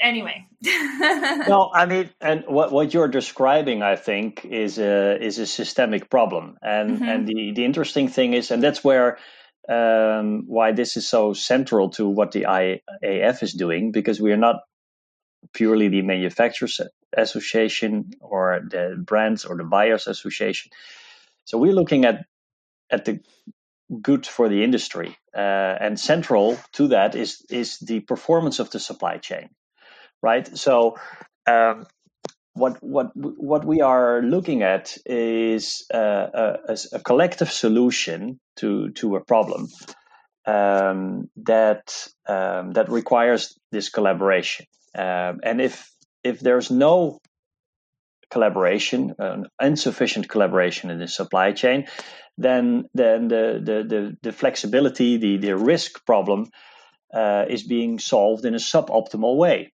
anyway. 0.01 0.47
no, 0.63 1.71
I 1.75 1.87
mean, 1.87 2.11
and 2.21 2.45
what 2.47 2.73
what 2.73 2.95
you're 2.95 3.09
describing, 3.09 3.83
I 3.83 3.97
think, 3.97 4.45
is 4.45 4.79
a 4.79 5.23
is 5.23 5.39
a 5.39 5.47
systemic 5.47 6.11
problem, 6.11 6.57
and 6.63 6.97
mm-hmm. 6.97 7.09
and 7.09 7.29
the 7.29 7.53
the 7.55 7.65
interesting 7.65 8.09
thing 8.09 8.35
is, 8.35 8.51
and 8.51 8.63
that's 8.63 8.85
where 8.85 9.19
um, 9.69 10.45
why 10.47 10.73
this 10.73 10.97
is 10.97 11.09
so 11.09 11.33
central 11.33 11.91
to 11.91 12.09
what 12.09 12.33
the 12.33 12.43
IAF 12.43 13.43
is 13.43 13.53
doing, 13.53 13.93
because 13.93 14.21
we 14.21 14.33
are 14.33 14.39
not 14.39 14.57
purely 15.53 15.89
the 15.89 16.03
manufacturers 16.03 16.81
association 17.17 18.11
or 18.21 18.61
the 18.71 18.97
brands 18.99 19.45
or 19.45 19.57
the 19.57 19.65
buyers 19.65 20.07
association. 20.07 20.73
So 21.45 21.59
we're 21.59 21.73
looking 21.73 22.05
at 22.05 22.25
at 22.91 23.05
the 23.05 23.21
good 24.01 24.27
for 24.27 24.49
the 24.49 24.65
industry, 24.65 25.17
uh, 25.37 25.77
and 25.81 26.01
central 26.01 26.59
to 26.73 26.89
that 26.89 27.15
is 27.15 27.45
is 27.51 27.79
the 27.79 28.01
performance 28.01 28.59
of 28.59 28.71
the 28.71 28.81
supply 28.81 29.19
chain 29.19 29.51
right? 30.25 30.47
So 30.57 30.97
um, 31.47 31.87
what 32.55 32.83
what 32.83 33.09
what 33.15 33.65
we 33.65 33.83
are 33.83 34.23
looking 34.23 34.63
at 34.63 34.97
is 35.05 35.85
uh, 35.93 36.57
a, 36.69 36.79
a, 36.93 37.01
collective 37.01 37.51
solution 37.51 38.41
to 38.57 38.91
to 38.93 39.17
a 39.17 39.25
problem 39.25 39.69
um, 40.47 41.29
that 41.37 42.09
um, 42.27 42.73
that 42.73 42.89
requires 42.89 43.59
this 43.71 43.91
collaboration. 43.91 44.67
Um, 44.97 45.41
and 45.43 45.61
if 45.61 45.91
if 46.23 46.41
there's 46.41 46.71
no 46.71 47.19
collaboration, 48.31 49.15
insufficient 49.61 50.29
collaboration 50.29 50.91
in 50.91 50.99
the 50.99 51.09
supply 51.09 51.53
chain, 51.53 51.87
then 52.39 52.85
then 52.95 53.29
the 53.29 53.61
the 53.69 53.77
the, 53.93 54.17
the 54.23 54.33
flexibility, 54.33 55.19
the 55.19 55.37
the 55.37 55.57
risk 55.57 56.07
problem 56.07 56.47
uh, 57.13 57.45
is 57.49 57.63
being 57.67 57.99
solved 57.99 58.45
in 58.45 58.55
a 58.55 58.65
suboptimal 58.73 59.37
way 59.37 59.74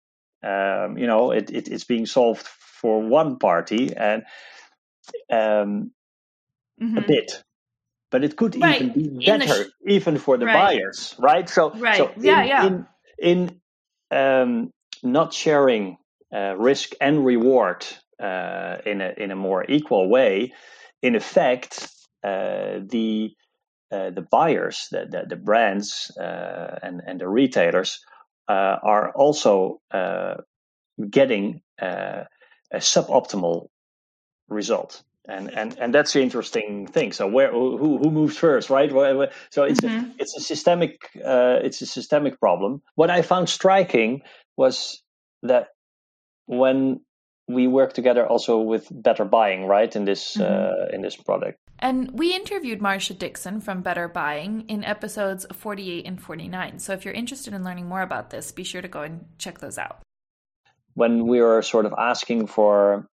um, 0.46 0.98
you 0.98 1.08
know 1.08 1.32
it, 1.32 1.50
it, 1.50 1.68
it's 1.68 1.84
being 1.84 2.06
solved 2.06 2.46
for 2.46 3.02
one 3.02 3.38
party 3.38 3.96
and 3.96 4.24
um, 5.32 5.92
mm-hmm. 6.82 6.98
a 6.98 7.02
bit 7.02 7.44
but 8.12 8.24
it 8.24 8.38
could 8.38 8.60
right. 8.62 8.82
even 8.82 9.18
be 9.18 9.26
better 9.26 9.66
sh- 9.66 9.68
even 9.88 10.18
for 10.18 10.38
the 10.38 10.46
right. 10.46 10.78
buyers 10.78 11.16
right 11.18 11.50
so 11.50 11.72
right. 11.72 11.98
so 11.98 12.12
yeah 12.18 12.42
in, 12.42 12.48
yeah 12.48 12.66
in, 12.66 12.88
in 13.20 13.62
um, 14.12 14.72
not 15.04 15.34
sharing 15.34 15.98
uh, 16.34 16.56
risk 16.58 16.94
and 17.02 17.26
reward 17.26 17.86
uh, 18.22 18.78
in 18.86 19.02
a 19.02 19.14
in 19.18 19.32
a 19.32 19.36
more 19.36 19.66
equal 19.68 20.10
way 20.10 20.54
in 21.02 21.16
effect 21.16 21.90
uh, 22.24 22.80
the 22.86 23.34
uh, 23.92 24.10
the 24.10 24.26
buyers 24.32 24.88
the, 24.92 25.06
the, 25.10 25.26
the 25.30 25.36
brands 25.36 26.12
uh, 26.18 26.80
and 26.82 27.02
and 27.06 27.20
the 27.20 27.28
retailers 27.28 28.00
are 28.54 29.12
also 29.12 29.82
uh, 29.92 30.36
getting 31.10 31.62
uh, 31.82 32.24
a 32.72 32.78
suboptimal 32.78 33.68
result. 34.48 35.04
And, 35.28 35.52
and 35.52 35.76
and 35.80 35.92
that's 35.92 36.14
the 36.14 36.22
interesting 36.22 36.86
thing. 36.86 37.12
So 37.12 37.28
where 37.28 37.52
who 37.52 37.98
who 37.98 38.12
moves 38.12 38.38
first, 38.38 38.70
right? 38.70 38.92
So 39.50 39.64
it's 39.64 39.82
mm-hmm. 39.82 40.12
a, 40.12 40.14
it's 40.20 40.38
a 40.38 40.42
systemic 40.42 41.10
uh, 41.16 41.58
it's 41.64 41.82
a 41.82 41.88
systemic 41.88 42.40
problem. 42.40 42.84
What 42.94 43.10
I 43.10 43.24
found 43.24 43.50
striking 43.50 44.22
was 44.56 45.02
that 45.42 45.70
when 46.46 47.02
we 47.48 47.68
work 47.68 47.94
together 47.94 48.26
also 48.26 48.60
with 48.60 48.88
better 48.92 49.26
buying, 49.26 49.66
right? 49.66 49.96
In 49.96 50.06
this 50.06 50.36
mm-hmm. 50.36 50.44
uh, 50.44 50.96
in 50.96 51.02
this 51.02 51.16
product, 51.16 51.60
and 51.80 52.12
we 52.12 52.34
interviewed 52.34 52.80
Marsha 52.80 53.18
Dickson 53.18 53.60
from 53.60 53.82
Better 53.82 54.08
Buying 54.08 54.66
in 54.68 54.84
episodes 54.84 55.46
48 55.52 56.06
and 56.06 56.22
49. 56.22 56.80
So 56.80 56.94
if 56.94 57.04
you're 57.04 57.14
interested 57.14 57.54
in 57.54 57.64
learning 57.64 57.88
more 57.88 58.02
about 58.02 58.30
this, 58.30 58.52
be 58.52 58.64
sure 58.64 58.82
to 58.82 58.88
go 58.88 59.02
and 59.02 59.26
check 59.38 59.60
those 59.60 59.78
out. 59.78 60.00
When 60.94 61.28
we 61.28 61.42
were 61.42 61.62
sort 61.62 61.86
of 61.86 61.94
asking 61.98 62.48
for 62.48 63.10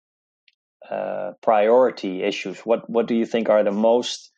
uh, 0.90 1.34
priority 1.42 2.24
issues, 2.24 2.60
what, 2.62 2.90
what 2.90 3.08
do 3.08 3.14
you 3.16 3.26
think 3.26 3.50
are 3.50 3.64
the 3.64 3.72
most 3.72 4.32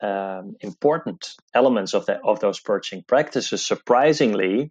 um, 0.00 0.54
important 0.60 1.34
elements 1.52 1.94
of, 1.94 2.06
the, 2.06 2.20
of 2.20 2.38
those 2.38 2.60
purchasing 2.60 3.02
practices? 3.02 3.66
Surprisingly, 3.66 4.70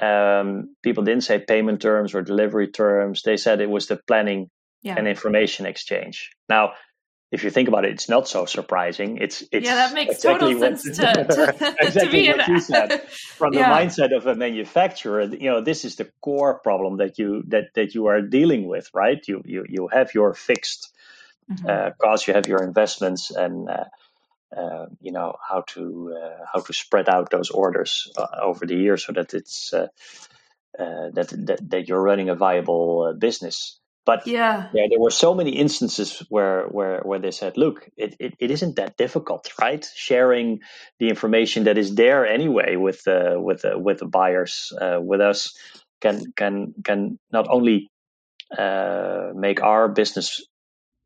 um, 0.00 0.74
people 0.82 1.04
didn't 1.04 1.24
say 1.24 1.38
payment 1.38 1.80
terms 1.80 2.14
or 2.14 2.22
delivery 2.22 2.68
terms. 2.68 3.22
They 3.22 3.36
said 3.36 3.60
it 3.60 3.70
was 3.70 3.86
the 3.86 3.96
planning 3.96 4.50
yeah. 4.82 4.94
and 4.96 5.06
information 5.06 5.66
exchange. 5.66 6.30
Now, 6.48 6.72
if 7.30 7.44
you 7.44 7.50
think 7.50 7.68
about 7.68 7.84
it, 7.84 7.92
it's 7.92 8.08
not 8.08 8.26
so 8.26 8.44
surprising. 8.44 9.18
It's, 9.18 9.44
it's 9.52 9.64
yeah, 9.64 9.76
that 9.76 9.94
makes 9.94 10.16
exactly 10.16 10.54
total 10.54 10.76
sense 10.76 10.82
to, 10.82 10.92
to, 10.92 11.74
exactly 11.80 12.26
to 12.26 12.32
what 12.32 12.48
you 12.48 12.60
said. 12.60 13.02
From 13.08 13.52
yeah. 13.52 13.68
the 13.68 13.86
mindset 13.86 14.16
of 14.16 14.26
a 14.26 14.34
manufacturer, 14.34 15.22
you 15.22 15.50
know, 15.50 15.60
this 15.60 15.84
is 15.84 15.94
the 15.96 16.10
core 16.20 16.58
problem 16.58 16.96
that 16.96 17.18
you 17.18 17.44
that 17.48 17.72
that 17.74 17.94
you 17.94 18.06
are 18.06 18.20
dealing 18.20 18.66
with, 18.66 18.90
right? 18.92 19.22
You 19.28 19.42
you 19.44 19.64
you 19.68 19.88
have 19.92 20.12
your 20.12 20.34
fixed 20.34 20.92
mm-hmm. 21.48 21.66
uh, 21.68 21.90
costs, 22.00 22.26
you 22.26 22.34
have 22.34 22.48
your 22.48 22.64
investments, 22.64 23.30
and 23.30 23.68
uh, 23.70 23.84
uh, 24.56 24.86
you 25.00 25.12
know 25.12 25.34
how 25.48 25.62
to 25.68 26.14
uh, 26.16 26.44
how 26.52 26.60
to 26.60 26.72
spread 26.72 27.08
out 27.08 27.30
those 27.30 27.50
orders 27.50 28.10
uh, 28.16 28.26
over 28.42 28.66
the 28.66 28.76
year 28.76 28.96
so 28.96 29.12
that 29.12 29.34
it's 29.34 29.72
uh, 29.74 29.88
that, 31.14 31.28
that 31.46 31.70
that 31.70 31.88
you're 31.88 32.02
running 32.02 32.28
a 32.30 32.34
viable 32.34 33.14
business. 33.18 33.78
But 34.06 34.26
yeah, 34.26 34.68
yeah, 34.72 34.86
there 34.90 35.00
were 35.00 35.10
so 35.10 35.34
many 35.34 35.52
instances 35.52 36.24
where 36.28 36.64
where 36.64 37.00
where 37.02 37.18
they 37.20 37.30
said, 37.32 37.56
look, 37.56 37.88
it, 37.96 38.16
it, 38.20 38.34
it 38.40 38.50
isn't 38.50 38.76
that 38.76 38.96
difficult, 38.96 39.52
right? 39.60 39.86
Sharing 39.94 40.60
the 40.98 41.08
information 41.08 41.64
that 41.64 41.78
is 41.78 41.94
there 41.94 42.26
anyway 42.26 42.76
with 42.76 43.06
uh, 43.08 43.36
with 43.38 43.64
uh, 43.64 43.78
with 43.78 43.98
the 43.98 44.06
buyers 44.06 44.72
uh, 44.80 45.00
with 45.00 45.20
us 45.20 45.54
can 46.00 46.32
can 46.36 46.74
can 46.84 47.18
not 47.32 47.48
only 47.50 47.90
uh, 48.58 49.32
make 49.34 49.62
our 49.62 49.88
business 49.88 50.44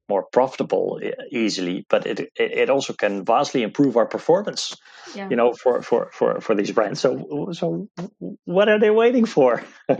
more 0.08 0.24
profitable 0.32 1.00
easily, 1.30 1.86
but 1.88 2.06
it 2.06 2.30
it 2.36 2.70
also 2.70 2.92
can 2.92 3.24
vastly 3.24 3.62
improve 3.62 3.96
our 3.96 4.06
performance. 4.06 4.76
Yeah. 5.14 5.28
You 5.28 5.36
know, 5.36 5.52
for 5.52 5.82
for 5.82 6.10
for 6.12 6.40
for 6.40 6.54
these 6.54 6.72
brands. 6.72 7.00
So 7.00 7.50
so 7.52 7.88
what 8.44 8.68
are 8.68 8.78
they 8.78 8.90
waiting 8.90 9.26
for? 9.26 9.62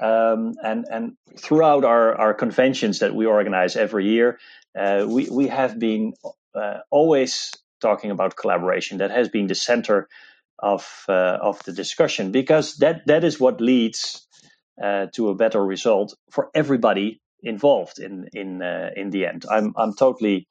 Um, 0.00 0.54
and 0.64 0.86
and 0.90 1.12
throughout 1.36 1.84
our, 1.84 2.14
our 2.14 2.32
conventions 2.32 3.00
that 3.00 3.14
we 3.14 3.26
organize 3.26 3.76
every 3.76 4.06
year, 4.06 4.38
uh, 4.74 5.04
we 5.06 5.28
we 5.28 5.48
have 5.48 5.78
been 5.78 6.14
uh, 6.54 6.78
always 6.90 7.52
talking 7.82 8.10
about 8.10 8.34
collaboration. 8.34 8.98
That 8.98 9.10
has 9.10 9.28
been 9.28 9.46
the 9.46 9.54
center 9.54 10.08
of 10.58 11.04
uh, 11.06 11.38
of 11.42 11.62
the 11.64 11.72
discussion 11.72 12.32
because 12.32 12.76
that 12.76 13.06
that 13.08 13.24
is 13.24 13.38
what 13.38 13.60
leads 13.60 14.26
uh, 14.82 15.06
to 15.14 15.28
a 15.28 15.34
better 15.34 15.62
result 15.62 16.14
for 16.30 16.48
everybody 16.54 17.20
involved 17.42 17.98
in 17.98 18.28
in 18.32 18.62
uh, 18.62 18.90
in 18.96 19.10
the 19.10 19.26
end. 19.26 19.44
I'm 19.50 19.74
I'm 19.76 19.94
totally 19.94 20.48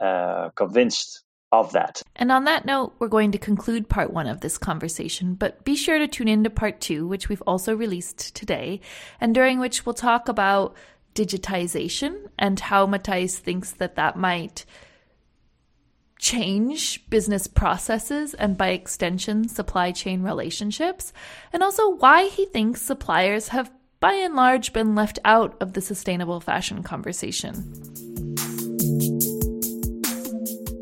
uh, 0.00 0.50
convinced 0.50 1.24
of 1.52 1.72
that. 1.72 2.02
And 2.16 2.32
on 2.32 2.44
that 2.44 2.64
note, 2.64 2.94
we're 2.98 3.08
going 3.08 3.32
to 3.32 3.38
conclude 3.38 3.88
part 3.88 4.12
one 4.12 4.26
of 4.26 4.40
this 4.40 4.58
conversation, 4.58 5.34
but 5.34 5.64
be 5.64 5.76
sure 5.76 5.98
to 5.98 6.08
tune 6.08 6.28
in 6.28 6.44
to 6.44 6.50
part 6.50 6.80
two, 6.80 7.06
which 7.06 7.28
we've 7.28 7.42
also 7.42 7.76
released 7.76 8.34
today, 8.34 8.80
and 9.20 9.34
during 9.34 9.60
which 9.60 9.86
we'll 9.86 9.94
talk 9.94 10.28
about 10.28 10.74
digitization 11.14 12.28
and 12.38 12.58
how 12.58 12.86
Matthijs 12.86 13.38
thinks 13.38 13.70
that 13.72 13.94
that 13.94 14.16
might 14.16 14.64
change 16.18 17.08
business 17.10 17.46
processes 17.46 18.34
and 18.34 18.56
by 18.56 18.70
extension 18.70 19.48
supply 19.48 19.92
chain 19.92 20.22
relationships, 20.22 21.12
and 21.52 21.62
also 21.62 21.90
why 21.96 22.26
he 22.26 22.46
thinks 22.46 22.82
suppliers 22.82 23.48
have 23.48 23.70
by 24.04 24.12
and 24.12 24.34
large 24.34 24.74
been 24.74 24.94
left 24.94 25.18
out 25.24 25.56
of 25.62 25.72
the 25.72 25.80
sustainable 25.80 26.38
fashion 26.38 26.82
conversation. 26.82 27.54